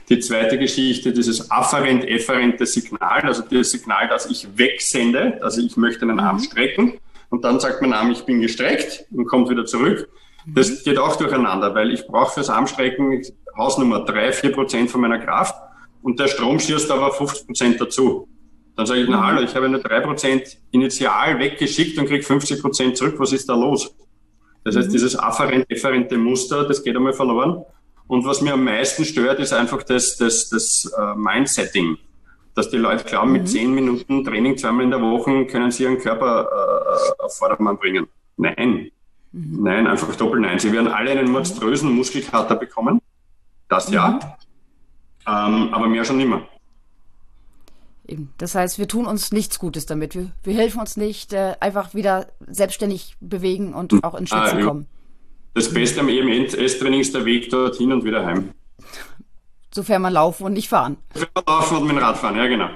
[0.10, 6.04] Die zweite Geschichte, dieses afferent-efferente Signal, also das Signal, das ich wegsende, also ich möchte
[6.04, 6.41] einen Arm mhm.
[6.41, 6.94] strecken
[7.30, 10.08] und dann sagt mein Arm, ich bin gestreckt und kommt wieder zurück.
[10.46, 10.84] Das mhm.
[10.84, 13.24] geht auch durcheinander, weil ich brauche fürs Armstrecken
[13.58, 15.56] Hausnummer drei, vier Prozent von meiner Kraft
[16.04, 18.28] und der Strom schießt aber 50 Prozent dazu.
[18.76, 19.26] Dann sage ich, na mhm.
[19.26, 23.15] hallo, ich habe eine drei Prozent initial weggeschickt und kriege 50 Prozent zurück.
[23.18, 23.96] Was ist da los?
[24.63, 27.63] Das heißt, dieses afferent-efferente Muster, das geht einmal verloren.
[28.08, 31.98] Und was mir am meisten stört, ist einfach das, das, das uh, Mindsetting.
[32.54, 33.38] Dass die Leute glauben, mhm.
[33.38, 37.78] mit zehn Minuten Training zweimal in der Woche können sie ihren Körper uh, auf Vordermann
[37.78, 38.08] bringen.
[38.38, 38.91] Nein.
[39.32, 39.63] Mhm.
[39.63, 40.60] Nein, einfach doppelt nein.
[40.60, 43.02] Sie werden alle einen monströsen Muskelkater bekommen.
[43.68, 44.12] Das ja.
[44.12, 44.20] Mhm.
[45.28, 46.48] Ähm, aber mehr schon nimmer.
[48.08, 48.32] Eben.
[48.38, 50.15] Das heißt, wir tun uns nichts Gutes damit.
[50.15, 54.04] Wir, wir helfen uns nicht, äh, einfach wieder selbstständig bewegen und hm.
[54.04, 54.88] auch in Schwitzen ah, kommen.
[55.56, 58.52] Das Beste am EMS-Training ist der Weg dorthin und wieder heim.
[59.74, 60.98] Sofern man laufen und nicht fahren.
[61.13, 62.70] Sofern man laufen und mit dem Rad fahren, ja genau.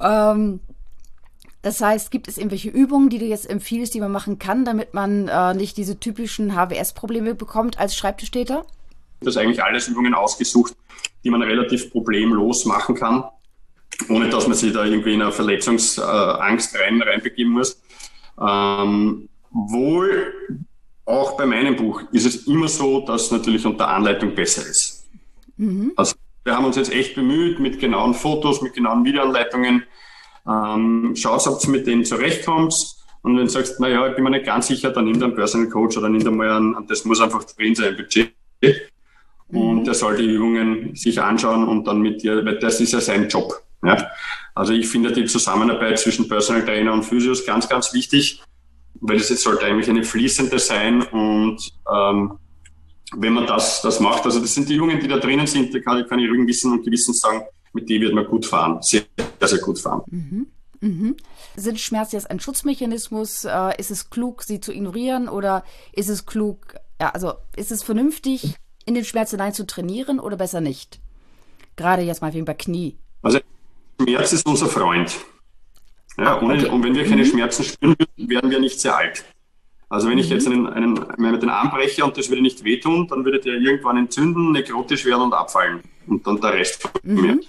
[0.00, 0.60] ähm,
[1.62, 4.92] das heißt, gibt es irgendwelche Übungen, die du jetzt empfiehlst, die man machen kann, damit
[4.92, 8.66] man äh, nicht diese typischen HWS-Probleme bekommt als Schreibtischtäter?
[9.20, 10.76] Das eigentlich alles Übungen ausgesucht,
[11.24, 13.24] die man relativ problemlos machen kann.
[14.10, 17.80] ohne dass man sich da irgendwie in eine Verletzungsangst rein, reinbegeben muss.
[18.38, 20.34] Ähm, wohl
[21.04, 25.08] auch bei meinem Buch ist es immer so, dass natürlich unter Anleitung besser ist.
[25.56, 25.92] Mhm.
[25.96, 29.84] Also wir haben uns jetzt echt bemüht mit genauen Fotos, mit genauen Videoanleitungen.
[30.46, 33.04] Ähm, schaut, ob du mit denen zurechtkommst.
[33.22, 35.68] Und wenn du sagst, naja, ich bin mir nicht ganz sicher, dann nimm einen Personal
[35.68, 38.34] Coach oder nimm mal einen, das muss einfach drin sein, Budget.
[39.48, 39.84] Und mhm.
[39.84, 43.28] der soll die Übungen sich anschauen und dann mit dir, weil das ist ja sein
[43.28, 43.52] Job.
[43.84, 44.10] Ja?
[44.54, 48.42] Also ich finde die Zusammenarbeit zwischen Personal Trainer und Physios ganz, ganz wichtig,
[49.02, 51.58] weil es sollte eigentlich eine fließende sein und
[51.92, 52.38] ähm,
[53.14, 55.80] wenn man das, das macht, also das sind die Übungen, die da drinnen sind, da
[55.80, 59.02] kann, kann ich ruhig Wissen und Gewissen sagen, mit denen wird man gut fahren, sehr,
[59.40, 60.02] sehr gut fahren.
[60.06, 60.46] Mhm.
[60.80, 61.16] Mhm.
[61.56, 63.44] Sind Schmerzen jetzt ein Schutzmechanismus?
[63.44, 67.82] Äh, ist es klug, sie zu ignorieren oder ist es klug, ja, also ist es
[67.82, 68.54] vernünftig,
[68.86, 71.00] in den Schmerz hinein zu trainieren oder besser nicht?
[71.76, 72.96] Gerade jetzt mal wegen bei Knie.
[73.22, 73.40] Also
[74.00, 75.16] Schmerz ist unser Freund.
[76.18, 76.68] Ja, ohne, okay.
[76.68, 77.26] Und wenn wir keine mhm.
[77.26, 79.24] Schmerzen spüren, werden wir nicht sehr alt.
[79.88, 80.32] Also wenn ich mhm.
[80.32, 83.54] jetzt einen, einen, mit den Arm breche und das würde nicht wehtun, dann würde der
[83.54, 85.80] irgendwann entzünden, nekrotisch werden und abfallen.
[86.06, 87.20] Und dann der Rest von mhm.
[87.20, 87.40] mir.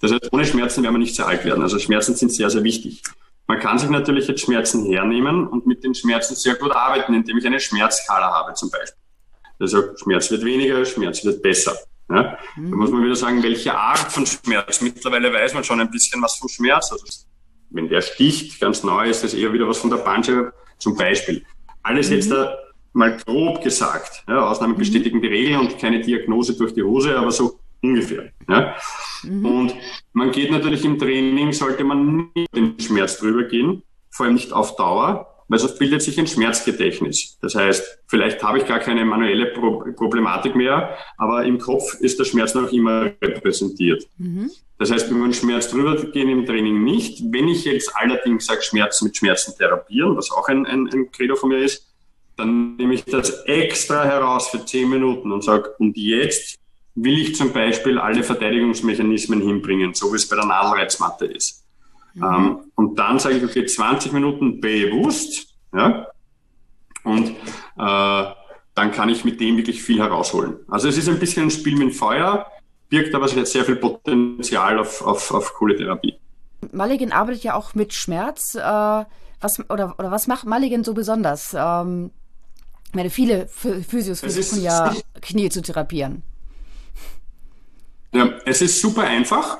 [0.00, 1.62] Das heißt, ohne Schmerzen werden wir nicht sehr alt werden.
[1.62, 3.02] Also Schmerzen sind sehr, sehr wichtig.
[3.46, 7.38] Man kann sich natürlich jetzt Schmerzen hernehmen und mit den Schmerzen sehr gut arbeiten, indem
[7.38, 9.00] ich eine Schmerzskala habe zum Beispiel.
[9.58, 11.76] Also Schmerz wird weniger, Schmerz wird besser.
[12.10, 12.38] Ja?
[12.56, 12.70] Mhm.
[12.72, 14.80] Da muss man wieder sagen, welche Art von Schmerz.
[14.80, 16.92] Mittlerweile weiß man schon ein bisschen was vom Schmerz.
[16.92, 17.06] Also
[17.76, 21.44] wenn der sticht, ganz neu, ist das eher wieder was von der Bandscheibe zum Beispiel.
[21.82, 22.16] Alles mhm.
[22.16, 22.56] jetzt da
[22.92, 24.24] mal grob gesagt.
[24.26, 24.78] Ja, Ausnahmen mhm.
[24.78, 28.30] bestätigen die Regel und keine Diagnose durch die Hose, aber so ungefähr.
[28.48, 28.74] Ja?
[29.22, 29.44] Mhm.
[29.44, 29.74] Und
[30.12, 34.52] man geht natürlich im Training, sollte man nicht den Schmerz drüber gehen, vor allem nicht
[34.52, 37.38] auf Dauer, weil sonst bildet sich ein Schmerzgedächtnis.
[37.40, 42.18] Das heißt, vielleicht habe ich gar keine manuelle Pro Problematik mehr, aber im Kopf ist
[42.18, 44.04] der Schmerz noch immer repräsentiert.
[44.18, 44.50] Mhm.
[44.78, 47.22] Das heißt, wir wollen Schmerz drüber gehen im Training nicht.
[47.30, 51.34] Wenn ich jetzt allerdings sage, Schmerz mit Schmerzen therapieren, was auch ein, ein, ein Credo
[51.34, 51.86] von mir ist,
[52.36, 56.58] dann nehme ich das extra heraus für zehn Minuten und sage, und jetzt
[56.94, 61.64] will ich zum Beispiel alle Verteidigungsmechanismen hinbringen, so wie es bei der Nadelreizmatte ist.
[62.14, 62.24] Mhm.
[62.24, 66.06] Ähm, und dann sage ich, okay, 20 Minuten bewusst, ja,
[67.04, 67.34] und äh,
[68.74, 70.56] dann kann ich mit dem wirklich viel herausholen.
[70.68, 72.46] Also es ist ein bisschen ein Spiel mit Feuer,
[72.88, 76.18] birgt aber sehr viel Potenzial auf, auf, auf coole Therapie.
[76.72, 78.54] Mulligan arbeitet ja auch mit Schmerz.
[78.54, 79.04] Äh,
[79.40, 81.54] was, oder, oder was macht Mulligan so besonders?
[81.56, 82.10] Ähm,
[82.88, 86.22] ich meine, viele Physios versuchen ja, Knie zu therapieren.
[88.12, 89.58] Ja, es ist super einfach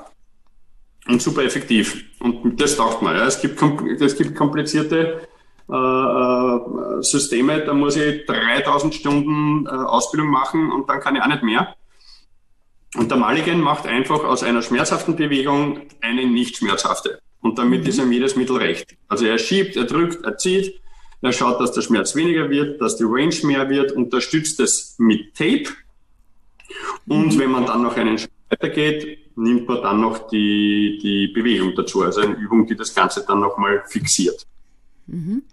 [1.07, 2.03] und super effektiv.
[2.19, 3.15] Und das taugt man.
[3.15, 3.25] Ja.
[3.25, 3.61] Es, gibt,
[4.01, 5.21] es gibt komplizierte
[5.69, 11.21] äh, äh Systeme, da muss ich 3000 Stunden äh, Ausbildung machen und dann kann ich
[11.21, 11.75] auch nicht mehr.
[12.95, 17.19] Und der Mulligan macht einfach aus einer schmerzhaften Bewegung eine nicht schmerzhafte.
[17.41, 17.87] Und damit mhm.
[17.87, 18.95] ist ihm jedes Mittel recht.
[19.07, 20.79] Also er schiebt, er drückt, er zieht,
[21.21, 25.35] er schaut, dass der Schmerz weniger wird, dass die Range mehr wird, unterstützt es mit
[25.35, 25.65] Tape.
[27.07, 27.39] Und mhm.
[27.39, 32.03] wenn man dann noch einen Schritt weitergeht, nimmt man dann noch die, die Bewegung dazu.
[32.03, 34.45] Also eine Übung, die das Ganze dann nochmal fixiert.
[35.07, 35.43] Mhm.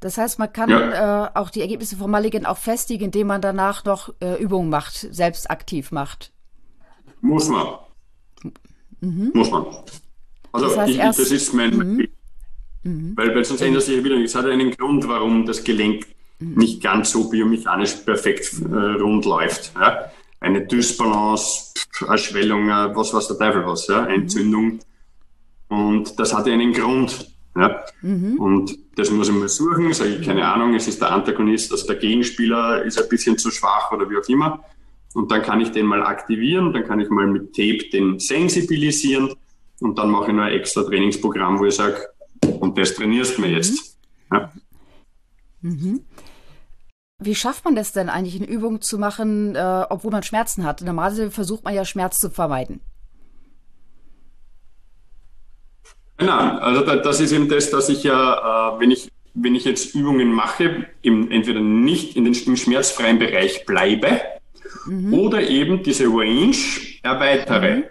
[0.00, 1.26] Das heißt, man kann ja.
[1.26, 4.94] äh, auch die Ergebnisse von Mulligan auch festigen, indem man danach noch äh, Übungen macht,
[4.94, 6.33] selbst aktiv macht.
[7.24, 7.66] Muss man.
[9.00, 9.30] Mhm.
[9.32, 9.64] Muss man.
[10.52, 12.08] Also das, heißt ich, das ist mein mhm.
[12.82, 13.12] mhm.
[13.16, 14.16] Weil, weil sonst ändert sich wieder.
[14.16, 16.06] Es hat einen Grund, warum das Gelenk
[16.38, 16.54] mhm.
[16.58, 19.72] nicht ganz so biomechanisch perfekt äh, rund läuft.
[19.74, 20.12] Ja?
[20.38, 21.72] Eine Dysbalance,
[22.06, 24.04] Erschwellung, äh, was was der Teufel was, ja?
[24.04, 24.80] Entzündung.
[25.68, 27.26] Und das hat einen Grund.
[27.56, 27.84] Ja?
[28.02, 28.38] Mhm.
[28.38, 31.86] Und das muss ich mal suchen, sage ich, keine Ahnung, es ist der Antagonist, also
[31.86, 34.62] der Gegenspieler ist ein bisschen zu schwach oder wie auch immer.
[35.14, 39.32] Und dann kann ich den mal aktivieren, dann kann ich mal mit Tape den sensibilisieren
[39.80, 42.08] und dann mache ich noch ein extra Trainingsprogramm, wo ich sage,
[42.60, 43.98] und das trainierst du mir jetzt.
[44.32, 44.52] Ja.
[45.62, 46.04] Mhm.
[47.20, 50.82] Wie schafft man das denn eigentlich, eine Übung zu machen, äh, obwohl man Schmerzen hat?
[50.82, 52.80] Normalerweise versucht man ja Schmerz zu vermeiden.
[56.16, 59.94] Genau, also das ist eben das, dass ich ja, äh, wenn ich wenn ich jetzt
[59.94, 64.20] Übungen mache, im, entweder nicht in den, im schmerzfreien Bereich bleibe,
[64.86, 65.14] mhm.
[65.14, 66.56] oder eben diese Range
[67.02, 67.76] erweitere.
[67.76, 67.84] Mhm.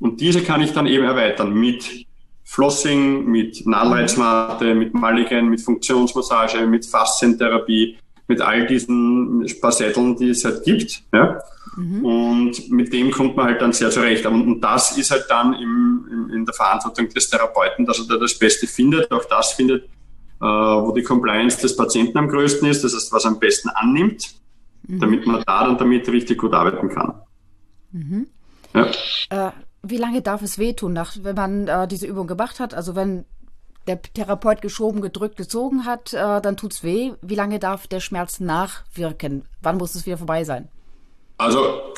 [0.00, 2.06] Und diese kann ich dann eben erweitern mit
[2.44, 7.96] Flossing, mit Nadelreizmatte, mit Mulligan, mit Funktionsmassage, mit Faszientherapie,
[8.28, 11.02] mit all diesen Spassetteln, die es halt gibt.
[11.12, 11.40] Ja?
[11.76, 12.04] Mhm.
[12.04, 14.26] Und mit dem kommt man halt dann sehr zurecht.
[14.26, 18.06] Und, und das ist halt dann im, im, in der Verantwortung des Therapeuten, dass er
[18.06, 19.10] da das Beste findet.
[19.10, 23.24] Auch das findet, äh, wo die Compliance des Patienten am größten ist, das heißt, was
[23.24, 24.34] er am besten annimmt
[24.86, 25.00] mhm.
[25.00, 27.14] damit man da dann damit richtig gut arbeiten kann.
[27.92, 28.26] Mhm.
[28.74, 28.90] Ja.
[29.30, 32.74] Äh, wie lange darf es wehtun, nach, wenn man äh, diese Übung gemacht hat?
[32.74, 33.24] Also wenn
[33.86, 37.12] der Therapeut geschoben, gedrückt, gezogen hat, äh, dann es weh.
[37.20, 39.44] Wie lange darf der Schmerz nachwirken?
[39.60, 40.68] Wann muss es wieder vorbei sein?
[41.36, 41.92] Also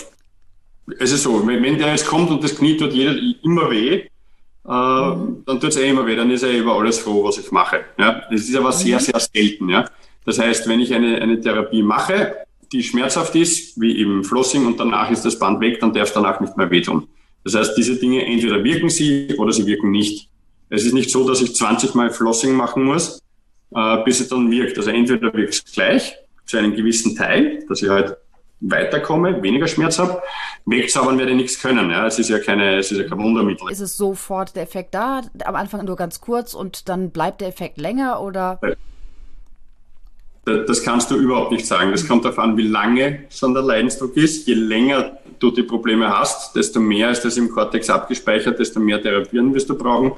[0.98, 3.94] es ist so, wenn, wenn der jetzt kommt und das Knie tut jeder immer weh,
[3.94, 5.44] äh, mhm.
[5.46, 7.84] dann tut es eh immer weh, dann ist er über alles froh, was ich mache.
[7.98, 8.22] Ja?
[8.30, 9.02] Das ist aber sehr, mhm.
[9.02, 9.68] sehr selten.
[9.68, 9.88] Ja?
[10.24, 14.78] Das heißt, wenn ich eine, eine Therapie mache, die schmerzhaft ist, wie eben Flossing und
[14.78, 17.08] danach ist das Band weg, dann darf danach nicht mehr wehtun.
[17.44, 20.28] Das heißt, diese Dinge entweder wirken sie oder sie wirken nicht.
[20.68, 23.22] Es ist nicht so, dass ich 20 Mal Flossing machen muss,
[23.74, 24.76] äh, bis es dann wirkt.
[24.78, 28.16] Also entweder wirkt es gleich zu einem gewissen Teil, dass ich halt
[28.60, 30.20] weiterkomme, weniger Schmerz habe.
[30.64, 31.90] Wegzaubern werde ich nichts können.
[31.90, 32.06] Ja.
[32.06, 33.70] Es ist ja keine, es ist ja kein Wundermittel.
[33.70, 35.22] Ist es sofort der Effekt da?
[35.44, 38.58] Am Anfang nur ganz kurz und dann bleibt der Effekt länger oder?
[40.46, 41.90] Das kannst du überhaupt nicht sagen.
[41.90, 44.46] Das kommt darauf an, wie lange schon der Leidensdruck ist.
[44.46, 49.02] Je länger du die Probleme hast, desto mehr ist das im Cortex abgespeichert, desto mehr
[49.02, 50.12] Therapieren wirst du brauchen.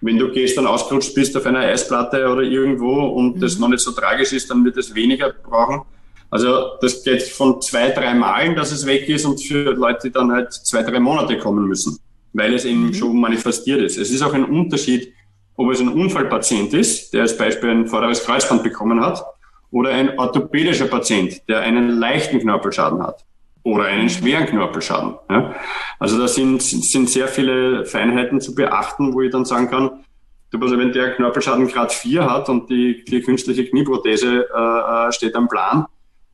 [0.00, 3.40] Wenn du gestern ausgerutscht bist auf einer Eisplatte oder irgendwo und mhm.
[3.40, 5.82] das noch nicht so tragisch ist, dann wird es weniger brauchen.
[6.30, 10.32] Also das geht von zwei, drei Malen, dass es weg ist und für Leute, dann
[10.32, 11.98] halt zwei, drei Monate kommen müssen,
[12.32, 12.94] weil es eben mhm.
[12.94, 13.98] schon manifestiert ist.
[13.98, 15.12] Es ist auch ein Unterschied,
[15.54, 19.22] ob es ein Unfallpatient ist, der als Beispiel ein vorderes Kreuzband bekommen hat,
[19.70, 23.24] oder ein orthopädischer Patient, der einen leichten Knorpelschaden hat
[23.62, 25.14] oder einen schweren Knorpelschaden.
[25.28, 25.54] Ja.
[25.98, 30.04] Also da sind, sind sehr viele Feinheiten zu beachten, wo ich dann sagen kann,
[30.52, 35.34] also wenn der Knorpelschaden Grad 4 hat und die, die künstliche Knieprothese äh, äh, steht
[35.34, 35.86] am Plan,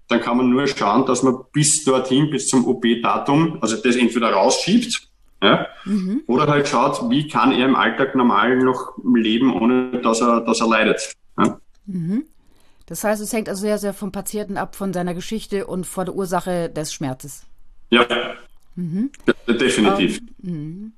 [0.09, 4.33] dann kann man nur schauen, dass man bis dorthin, bis zum OP-Datum, also das entweder
[4.33, 5.09] rausschiebt,
[5.43, 6.23] ja, mhm.
[6.27, 10.61] oder halt schaut, wie kann er im Alltag normal noch leben, ohne dass er, dass
[10.61, 11.15] er leidet.
[11.39, 11.59] Ja.
[11.87, 12.27] Mhm.
[12.87, 16.07] Das heißt, es hängt also sehr, sehr vom Patienten ab, von seiner Geschichte und von
[16.07, 17.45] der Ursache des Schmerzes.
[17.91, 18.07] Ja,
[18.75, 19.11] mhm.
[19.47, 20.21] definitiv.
[20.45, 20.93] Ähm,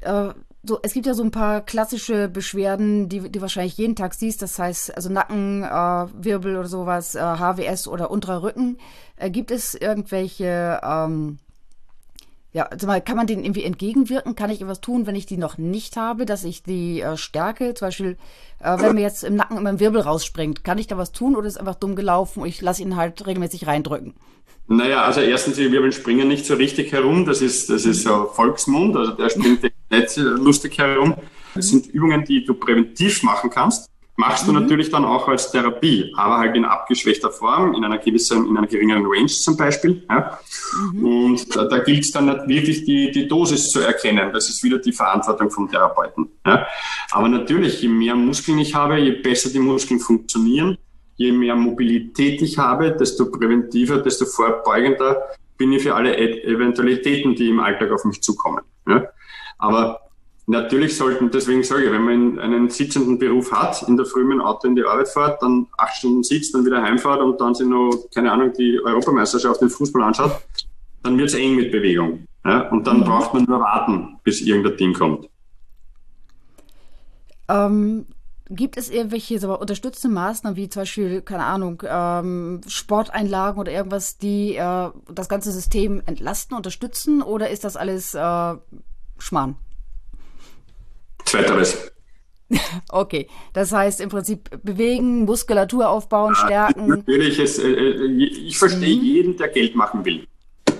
[0.00, 0.28] äh,
[0.68, 4.42] so, es gibt ja so ein paar klassische Beschwerden, die du wahrscheinlich jeden Tag siehst.
[4.42, 8.78] Das heißt, also Nacken, äh, Wirbel oder sowas, äh, HWS oder unterer Rücken.
[9.16, 11.38] Äh, gibt es irgendwelche ähm,
[12.56, 14.34] ja, also mal, kann man denen irgendwie entgegenwirken?
[14.34, 17.74] Kann ich etwas tun, wenn ich die noch nicht habe, dass ich die äh, stärke?
[17.74, 18.16] Zum Beispiel,
[18.60, 21.36] äh, wenn mir jetzt im Nacken immer ein Wirbel rausspringt, kann ich da was tun
[21.36, 24.14] oder ist einfach dumm gelaufen und ich lasse ihn halt regelmäßig reindrücken?
[24.68, 27.26] Naja, also erstens, die Wirbel springen nicht so richtig herum.
[27.26, 31.14] Das ist, das ist so Volksmund, also der springt nicht lustig herum.
[31.54, 34.60] Das sind Übungen, die du präventiv machen kannst machst du mhm.
[34.60, 38.66] natürlich dann auch als Therapie, aber halt in abgeschwächter Form, in einer gewissen, in einer
[38.66, 40.04] geringeren Range zum Beispiel.
[40.08, 40.38] Ja.
[40.92, 41.04] Mhm.
[41.04, 44.32] Und da, da gilt es dann wirklich die, die Dosis zu erkennen.
[44.32, 46.28] Das ist wieder die Verantwortung vom Therapeuten.
[46.46, 46.66] Ja.
[47.10, 50.78] Aber natürlich, je mehr Muskeln ich habe, je besser die Muskeln funktionieren,
[51.16, 55.22] je mehr Mobilität ich habe, desto präventiver, desto vorbeugender
[55.58, 58.62] bin ich für alle Eventualitäten, die im Alltag auf mich zukommen.
[58.86, 59.06] Ja.
[59.58, 60.05] Aber
[60.48, 64.34] Natürlich sollten, deswegen sage ich, wenn man einen sitzenden Beruf hat, in der Früh mit
[64.34, 67.54] dem Auto in die Arbeit fährt, dann acht Stunden sitzt, dann wieder heimfährt und dann
[67.54, 70.40] sich noch, keine Ahnung, die Europameisterschaft den Fußball anschaut,
[71.02, 72.26] dann wird es eng mit Bewegung.
[72.44, 72.68] Ja?
[72.68, 73.04] Und dann mhm.
[73.04, 75.28] braucht man nur warten, bis irgendein Ding kommt.
[77.48, 78.06] Ähm,
[78.48, 84.18] gibt es irgendwelche so, unterstützende Maßnahmen, wie zum Beispiel, keine Ahnung, ähm, Sporteinlagen oder irgendwas,
[84.18, 88.54] die äh, das ganze System entlasten, unterstützen oder ist das alles äh,
[89.18, 89.56] Schmarrn?
[91.26, 91.92] Zweiteres.
[92.90, 96.86] Okay, das heißt im Prinzip bewegen, Muskulatur aufbauen, ja, stärken.
[96.86, 99.02] Natürlich, es, äh, äh ich verstehe mhm.
[99.02, 100.28] jeden, der Geld machen will.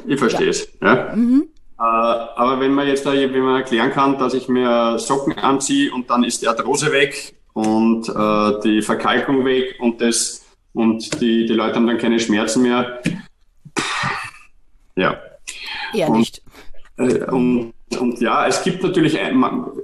[0.07, 0.51] Ich verstehe ja.
[0.51, 0.69] es.
[0.81, 1.13] Ja?
[1.13, 1.49] Mhm.
[1.79, 5.93] Äh, aber wenn man jetzt da, wenn man erklären kann, dass ich mir Socken anziehe
[5.93, 11.47] und dann ist die Arthrose weg und äh, die Verkalkung weg und das und die,
[11.47, 13.03] die Leute haben dann keine Schmerzen mehr.
[14.95, 15.21] Ja.
[15.95, 16.43] Eher und, nicht.
[16.99, 19.43] Äh, und und ja, es gibt natürlich, ein,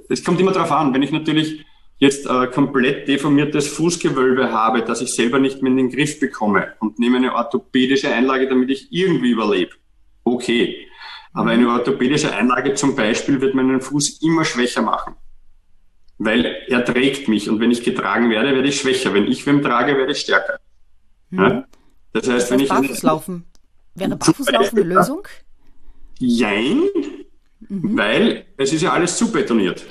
[0.09, 1.65] es kommt immer darauf an, wenn ich natürlich
[1.99, 6.73] jetzt äh, komplett deformiertes Fußgewölbe habe, das ich selber nicht mehr in den Griff bekomme
[6.81, 9.73] und nehme eine orthopädische Einlage, damit ich irgendwie überlebe.
[10.25, 10.89] Okay.
[11.33, 15.15] Aber eine orthopädische Einlage zum Beispiel wird meinen Fuß immer schwächer machen.
[16.19, 19.15] Weil er trägt mich und wenn ich getragen werde, werde ich schwächer.
[19.15, 20.59] Wenn ich wem trage, werde ich stärker.
[21.31, 21.39] Hm.
[21.39, 21.65] Ja?
[22.13, 22.69] Das heißt, das heißt wenn ich.
[22.69, 23.45] Barfußlaufen.
[23.95, 25.27] Wäre Barfußlaufen eine Lösung?
[26.19, 26.83] Jein,
[27.73, 27.97] mhm.
[27.97, 29.85] weil es ist ja alles zubetoniert.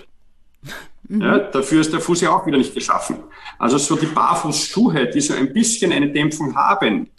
[1.07, 1.21] Mhm.
[1.21, 3.17] Ja, dafür ist der Fuß ja auch wieder nicht geschaffen.
[3.57, 7.09] Also so die Barfußschuhe, die so ein bisschen eine Dämpfung haben,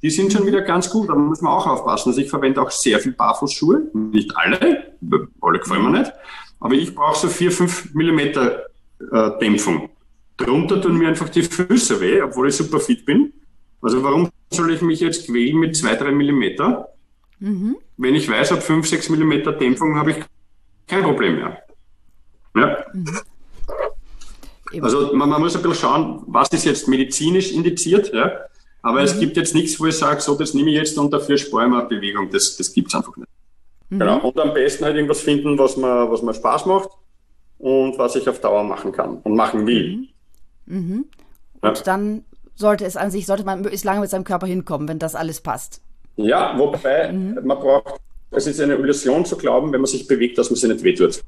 [0.00, 2.10] die sind schon wieder ganz gut, da muss man auch aufpassen.
[2.10, 4.94] Also ich verwende auch sehr viel Barfußschuhe, nicht alle,
[5.40, 6.12] alle gefallen mir nicht,
[6.60, 8.66] aber ich brauche so 4, 5 Millimeter
[9.12, 9.90] äh, Dämpfung.
[10.36, 13.32] Drunter tun mir einfach die Füße weh, obwohl ich super fit bin.
[13.80, 16.91] Also warum soll ich mich jetzt quälen mit 2, 3 Millimeter?
[17.42, 17.76] Mhm.
[17.96, 20.16] Wenn ich weiß, ab 5, 6 mm Dämpfung habe ich
[20.86, 21.58] kein Problem mehr.
[22.54, 22.84] Ja.
[22.92, 23.18] Mhm.
[24.80, 28.30] Also man, man, muss ein bisschen schauen, was ist jetzt medizinisch indiziert, ja.
[28.80, 29.06] Aber mhm.
[29.06, 31.66] es gibt jetzt nichts, wo ich sage, so, das nehme ich jetzt und dafür spare
[31.66, 32.30] ich mir Bewegung.
[32.30, 33.28] Das, das gibt es einfach nicht.
[33.90, 33.98] Mhm.
[33.98, 34.20] Genau.
[34.20, 36.90] Und am besten halt irgendwas finden, was mir, was mir Spaß macht
[37.58, 40.08] und was ich auf Dauer machen kann und machen will.
[40.66, 40.76] Mhm.
[40.76, 41.04] mhm.
[41.60, 41.84] Und ja.
[41.84, 42.24] dann
[42.54, 45.40] sollte es an sich, sollte man möglichst lange mit seinem Körper hinkommen, wenn das alles
[45.40, 45.82] passt.
[46.16, 47.38] Ja, wobei mhm.
[47.44, 50.70] man braucht, es ist eine Illusion zu glauben, wenn man sich bewegt, dass man sich
[50.70, 51.22] nicht wehtut.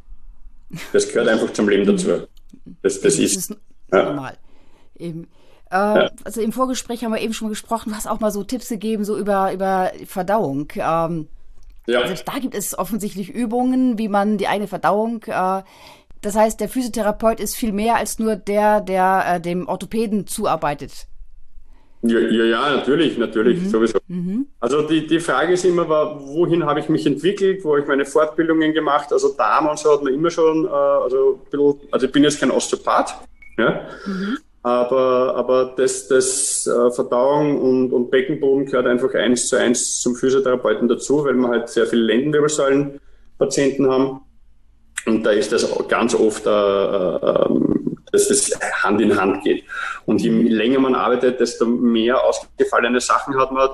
[0.93, 2.09] Das gehört einfach zum Leben dazu.
[2.09, 2.27] Das,
[2.83, 3.57] das, das ist, ist
[3.93, 4.05] ja.
[4.05, 4.37] normal.
[4.99, 5.29] Eben.
[5.71, 6.11] Äh, ja.
[6.25, 8.69] Also im Vorgespräch haben wir eben schon mal gesprochen, du hast auch mal so Tipps
[8.69, 10.69] gegeben, so über, über Verdauung.
[10.77, 11.29] Ähm,
[11.87, 12.01] ja.
[12.01, 15.23] Also da gibt es offensichtlich Übungen, wie man die eigene Verdauung.
[15.25, 15.63] Äh,
[16.21, 21.07] das heißt, der Physiotherapeut ist viel mehr als nur der, der äh, dem Orthopäden zuarbeitet.
[22.07, 23.69] Ja, ja, ja, natürlich, natürlich, mhm.
[23.71, 23.99] sowieso.
[24.09, 24.47] Mhm.
[24.61, 28.05] Also die, die Frage ist immer, wohin habe ich mich entwickelt, wo habe ich meine
[28.05, 29.11] Fortbildungen gemacht?
[29.11, 32.51] Also und so hat man immer schon, äh, also, bisschen, also ich bin jetzt kein
[32.51, 33.15] Osteopath,
[33.57, 34.37] ja, mhm.
[34.63, 40.15] aber, aber das, das äh, Verdauung und, und Beckenboden gehört einfach eins zu eins zum
[40.15, 44.21] Physiotherapeuten dazu, weil wir halt sehr viele Lendenwirbelsäulen-Patienten haben.
[45.07, 47.74] Und da ist das ganz oft äh, äh, ähm,
[48.15, 49.65] dass das Hand in Hand geht.
[50.07, 53.71] Und je länger man arbeitet, desto mehr ausgefallene Sachen hat man.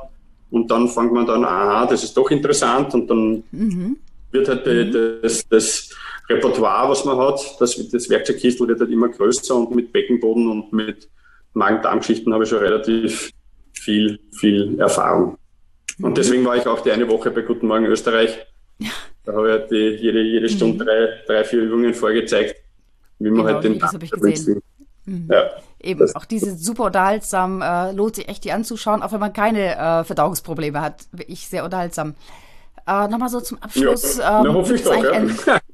[0.50, 2.94] Und dann fängt man dann, aha, das ist doch interessant.
[2.94, 3.96] Und dann mhm.
[4.32, 5.20] wird halt mhm.
[5.22, 5.90] das, das,
[6.30, 10.72] Repertoire, was man hat, das, das Werkzeugkistel wird halt immer größer und mit Beckenboden und
[10.72, 11.08] mit
[11.54, 13.32] Magen-Darm-Geschichten habe ich schon relativ
[13.72, 15.38] viel, viel Erfahrung.
[16.00, 18.46] Und deswegen war ich auch die eine Woche bei Guten Morgen Österreich.
[19.24, 20.86] Da habe ich halt die, jede, jede Stunde mhm.
[20.86, 22.54] drei, drei, vier Übungen vorgezeigt
[23.20, 24.60] wie man genau, halt den das habe ich gesehen.
[25.06, 25.28] Mhm.
[25.30, 25.50] Ja,
[25.82, 29.76] Eben, auch diese super unterhaltsam, äh, lohnt sich echt die anzuschauen, auch wenn man keine
[29.76, 31.06] äh, Verdauungsprobleme hat.
[31.12, 32.14] Wirklich sehr unterhaltsam.
[32.86, 34.18] Äh, Nochmal so zum Abschluss.
[34.18, 34.94] Ja, ähm, hoffe ich doch,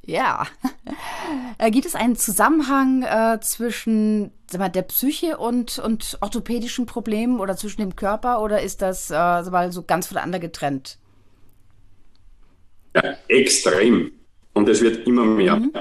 [0.02, 0.46] ja.
[1.58, 7.40] äh, gibt es einen Zusammenhang äh, zwischen sag mal, der Psyche und, und orthopädischen Problemen
[7.40, 10.98] oder zwischen dem Körper oder ist das äh, sag mal, so ganz voneinander getrennt?
[12.94, 14.12] Ja, extrem.
[14.54, 15.56] Und es wird immer mehr.
[15.56, 15.72] Mhm.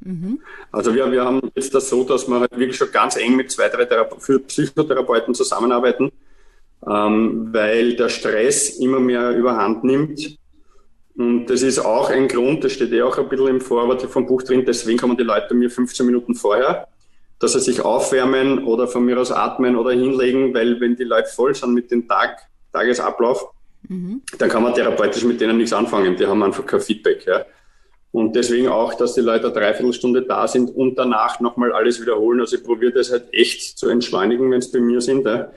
[0.00, 0.40] Mhm.
[0.72, 3.50] Also wir, wir haben jetzt das so, dass wir halt wirklich schon ganz eng mit
[3.50, 6.10] zwei, drei Thera Psychotherapeuten zusammenarbeiten,
[6.86, 10.38] ähm, weil der Stress immer mehr überhand nimmt.
[11.16, 14.26] Und das ist auch ein Grund, das steht ja auch ein bisschen im Vorwort vom
[14.26, 16.88] Buch drin, deswegen kommen die Leute mir 15 Minuten vorher,
[17.38, 21.28] dass sie sich aufwärmen oder von mir aus atmen oder hinlegen, weil wenn die Leute
[21.28, 22.38] voll sind mit dem Tag,
[22.72, 23.50] Tagesablauf,
[23.88, 24.22] mhm.
[24.38, 26.16] dann kann man therapeutisch mit denen nichts anfangen.
[26.16, 27.26] Die haben einfach kein Feedback.
[27.26, 27.44] Ja.
[28.12, 32.40] Und deswegen auch, dass die Leute eine Dreiviertelstunde da sind und danach nochmal alles wiederholen.
[32.40, 35.24] Also ich probiere das halt echt zu entschleunigen, wenn es bei mir sind.
[35.26, 35.52] Ja.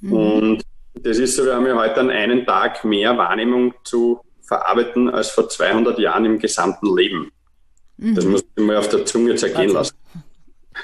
[0.00, 0.12] Mhm.
[0.12, 0.62] Und
[0.94, 5.30] das ist so, wir haben ja heute an einem Tag mehr Wahrnehmung zu verarbeiten als
[5.30, 7.30] vor 200 Jahren im gesamten Leben.
[7.98, 8.14] Mhm.
[8.14, 9.96] Das muss ich mal auf der Zunge zergehen lassen.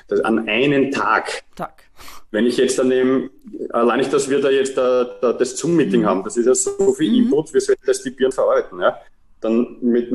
[0.08, 1.44] Das an einen Tag.
[1.56, 1.84] Tag.
[2.30, 3.30] Wenn ich jetzt daneben,
[3.70, 6.06] allein nicht, dass wir da jetzt da, da das Zoom-Meeting mhm.
[6.06, 7.24] haben, das ist ja so viel mhm.
[7.24, 8.78] Input, wir sollten das die Birnen verarbeiten.
[8.78, 8.98] Ja
[9.40, 10.10] dann mit,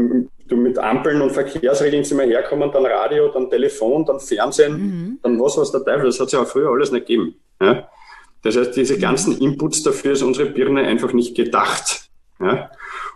[0.47, 5.19] du mit Ampeln und Verkehrsregeln sind wir herkommen, dann Radio, dann Telefon, dann Fernsehen, mhm.
[5.21, 6.05] dann was, was der Teufel.
[6.05, 7.35] Das hat es ja auch früher alles nicht gegeben.
[7.61, 7.87] Ja?
[8.41, 12.09] Das heißt, diese ganzen Inputs dafür ist unsere Birne einfach nicht gedacht.
[12.39, 12.69] Ja?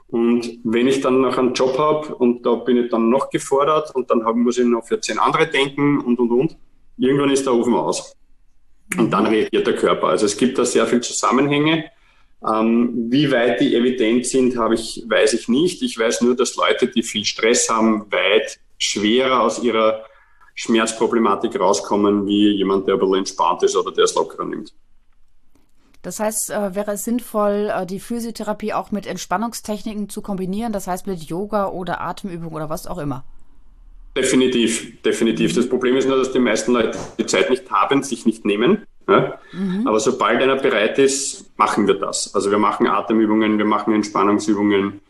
[0.07, 3.93] Und wenn ich dann noch einen Job habe und da bin ich dann noch gefordert
[3.93, 6.57] und dann muss ich noch für zehn andere denken und und und,
[6.97, 8.15] irgendwann ist der Ofen aus.
[8.97, 10.07] Und dann reagiert der Körper.
[10.07, 11.91] Also es gibt da sehr viele Zusammenhänge
[12.45, 15.82] ähm, wie weit die evident sind, habe ich, weiß ich nicht.
[15.82, 20.06] Ich weiß nur, dass Leute, die viel Stress haben, weit schwerer aus ihrer
[20.54, 24.73] Schmerzproblematik rauskommen, wie jemand, der ein bisschen entspannt ist oder der es lockerer nimmt.
[26.04, 30.88] Das heißt, äh, wäre es sinnvoll, äh, die Physiotherapie auch mit Entspannungstechniken zu kombinieren, das
[30.88, 33.26] heißt mit Yoga oder Atemübung oder was auch immer?
[34.15, 35.54] Definitiv, definitiv.
[35.54, 38.86] Das Problem ist nur, dass die meisten Leute die Zeit nicht haben, sich nicht nehmen.
[39.08, 39.39] Ja?
[39.53, 39.88] Mhm.
[39.88, 42.34] Aber sobald einer bereit ist, machen wir das.
[42.36, 45.01] Also wir machen Atemübungen, wir machen Entspannungsübungen.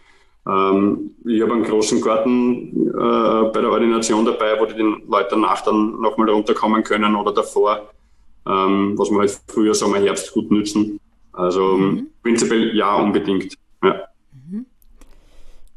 [0.47, 5.29] Ähm, ich habe einen großen Garten äh, bei der Ordination dabei, wo die den Leute
[5.31, 7.89] danach dann nochmal runterkommen können oder davor,
[8.47, 10.99] ähm, was wir halt früher Sommer, Herbst gut nützen.
[11.33, 12.07] Also mhm.
[12.23, 13.55] prinzipiell ja, unbedingt.
[13.83, 14.03] Ja.
[14.31, 14.65] Mhm.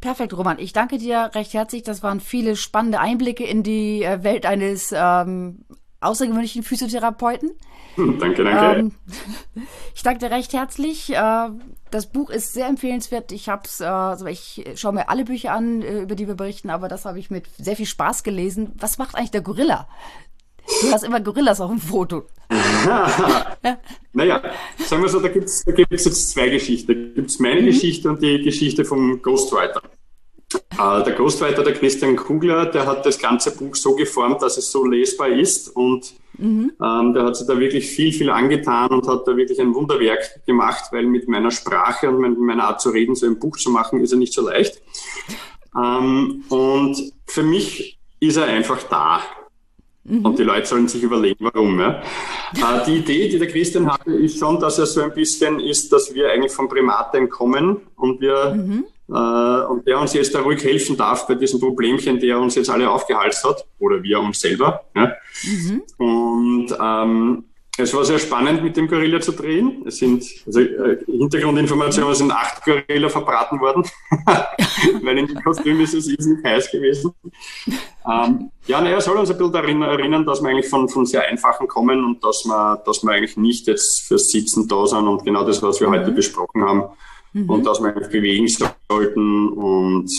[0.00, 0.58] Perfekt, Roman.
[0.58, 1.82] Ich danke dir recht herzlich.
[1.82, 5.64] Das waren viele spannende Einblicke in die äh, Welt eines ähm,
[6.00, 7.50] außergewöhnlichen Physiotherapeuten.
[7.96, 8.80] Hm, danke, danke.
[8.80, 8.92] Ähm,
[9.94, 11.14] ich danke dir recht herzlich.
[11.14, 11.48] Äh,
[11.90, 13.32] das Buch ist sehr empfehlenswert.
[13.32, 16.70] Ich hab's, äh, also ich schaue mir alle Bücher an, äh, über die wir berichten,
[16.70, 18.72] aber das habe ich mit sehr viel Spaß gelesen.
[18.78, 19.88] Was macht eigentlich der Gorilla?
[20.82, 22.24] Du hast immer Gorillas auf dem Foto.
[24.12, 24.42] naja,
[24.78, 26.86] sagen wir so, da gibt es da gibt's jetzt zwei Geschichten.
[26.86, 27.66] Da gibt es meine mhm.
[27.66, 29.82] Geschichte und die Geschichte vom Ghostwriter.
[30.52, 34.70] Äh, der Ghostwriter, der Christian Kugler, der hat das ganze Buch so geformt, dass es
[34.70, 36.72] so lesbar ist und mhm.
[36.82, 40.44] ähm, der hat sich da wirklich viel, viel angetan und hat da wirklich ein Wunderwerk
[40.46, 43.70] gemacht, weil mit meiner Sprache und mit meiner Art zu reden so ein Buch zu
[43.70, 44.82] machen, ist er nicht so leicht.
[45.76, 49.20] Ähm, und für mich ist er einfach da.
[50.04, 50.24] Mhm.
[50.24, 51.78] Und die Leute sollen sich überlegen, warum.
[51.78, 52.00] Ja.
[52.54, 55.92] Äh, die Idee, die der Christian hatte, ist schon, dass er so ein bisschen ist,
[55.92, 58.84] dass wir eigentlich vom Primaten kommen und wir mhm.
[59.10, 62.70] Äh, und der uns jetzt da ruhig helfen darf bei diesem Problemchen, der uns jetzt
[62.70, 64.84] alle aufgehalst hat, oder wir uns selber.
[64.94, 65.12] Ja.
[65.44, 65.82] Mhm.
[65.98, 67.44] Und ähm,
[67.76, 69.82] es war sehr spannend, mit dem Gorilla zu drehen.
[69.86, 73.84] Es sind, also äh, Hintergrundinformationen sind acht Gorilla verbraten worden,
[75.02, 77.12] weil in den Kostümen ist es riesig heiß gewesen.
[77.66, 81.26] Ähm, ja, naja, soll uns ein bisschen daran erinnern, dass wir eigentlich von, von sehr
[81.26, 85.24] einfachen kommen und dass wir, dass wir eigentlich nicht jetzt fürs Sitzen da sind und
[85.24, 85.92] genau das, was wir mhm.
[85.92, 86.84] heute besprochen haben.
[87.32, 87.50] Mhm.
[87.50, 90.10] Und dass wir eigentlich bewegen sollten und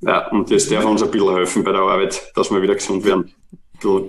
[0.00, 3.04] ja, und das darf uns ein bisschen helfen bei der Arbeit, dass wir wieder gesund
[3.04, 3.32] werden.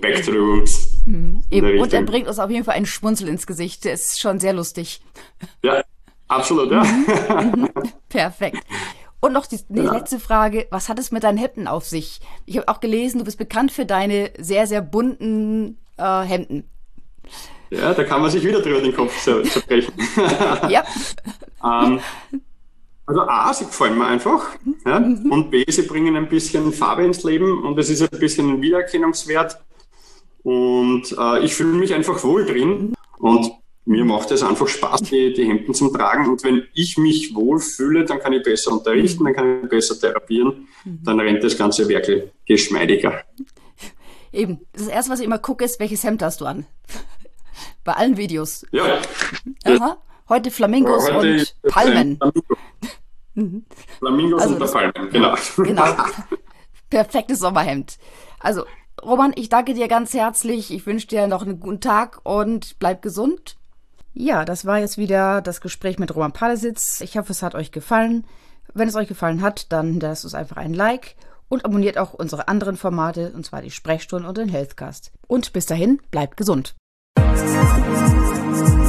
[0.01, 0.97] Back to the roots.
[1.05, 1.43] Mhm.
[1.49, 3.85] Und er bringt uns auf jeden Fall einen Schmunzel ins Gesicht.
[3.85, 5.01] Der ist schon sehr lustig.
[5.63, 5.81] Ja,
[6.27, 6.83] absolut, ja.
[6.83, 7.69] Mhm.
[8.09, 8.63] Perfekt.
[9.21, 9.93] Und noch die, die ja.
[9.93, 12.19] letzte Frage, was hat es mit deinen Hemden auf sich?
[12.45, 16.67] Ich habe auch gelesen, du bist bekannt für deine sehr, sehr bunten äh, Hemden.
[17.71, 19.93] Ja, da kann man sich wieder drüber den Kopf zerbrechen.
[20.69, 20.83] ja.
[21.63, 21.99] ähm,
[23.05, 24.49] also A, sie gefallen mir einfach.
[24.85, 24.99] Ja?
[24.99, 25.31] Mhm.
[25.31, 28.61] Und B, sie bringen ein bisschen Farbe ins Leben und es ist ein bisschen ein
[28.61, 29.57] Wiedererkennungswert.
[30.43, 32.93] Und äh, ich fühle mich einfach wohl drin.
[33.19, 33.51] Und
[33.85, 36.29] mir macht es einfach Spaß, die, die Hemden zum Tragen.
[36.29, 40.67] Und wenn ich mich wohlfühle, dann kann ich besser unterrichten, dann kann ich besser therapieren.
[40.85, 43.23] Dann rennt das Ganze wirklich geschmeidiger.
[44.33, 44.61] Eben.
[44.73, 46.65] Das erste, was ich immer gucke, ist, welches Hemd hast du an?
[47.83, 48.65] Bei allen Videos.
[48.71, 48.99] Ja.
[49.65, 49.97] Aha.
[50.29, 52.19] Heute Flamingos heute und Palmen.
[53.33, 53.63] Flamingos,
[53.99, 55.35] Flamingos also und Palmen, genau.
[55.57, 55.95] Genau.
[56.89, 57.97] Perfektes Sommerhemd.
[58.39, 58.65] Also,
[59.01, 60.71] Roman, ich danke dir ganz herzlich.
[60.71, 63.57] Ich wünsche dir noch einen guten Tag und bleib gesund.
[64.13, 67.01] Ja, das war jetzt wieder das Gespräch mit Roman Palesitz.
[67.01, 68.25] Ich hoffe, es hat euch gefallen.
[68.73, 71.15] Wenn es euch gefallen hat, dann lasst uns einfach ein Like
[71.49, 75.11] und abonniert auch unsere anderen Formate, und zwar die Sprechstunde und den Healthcast.
[75.27, 76.75] Und bis dahin, bleibt gesund.
[77.43, 78.80] Thank you.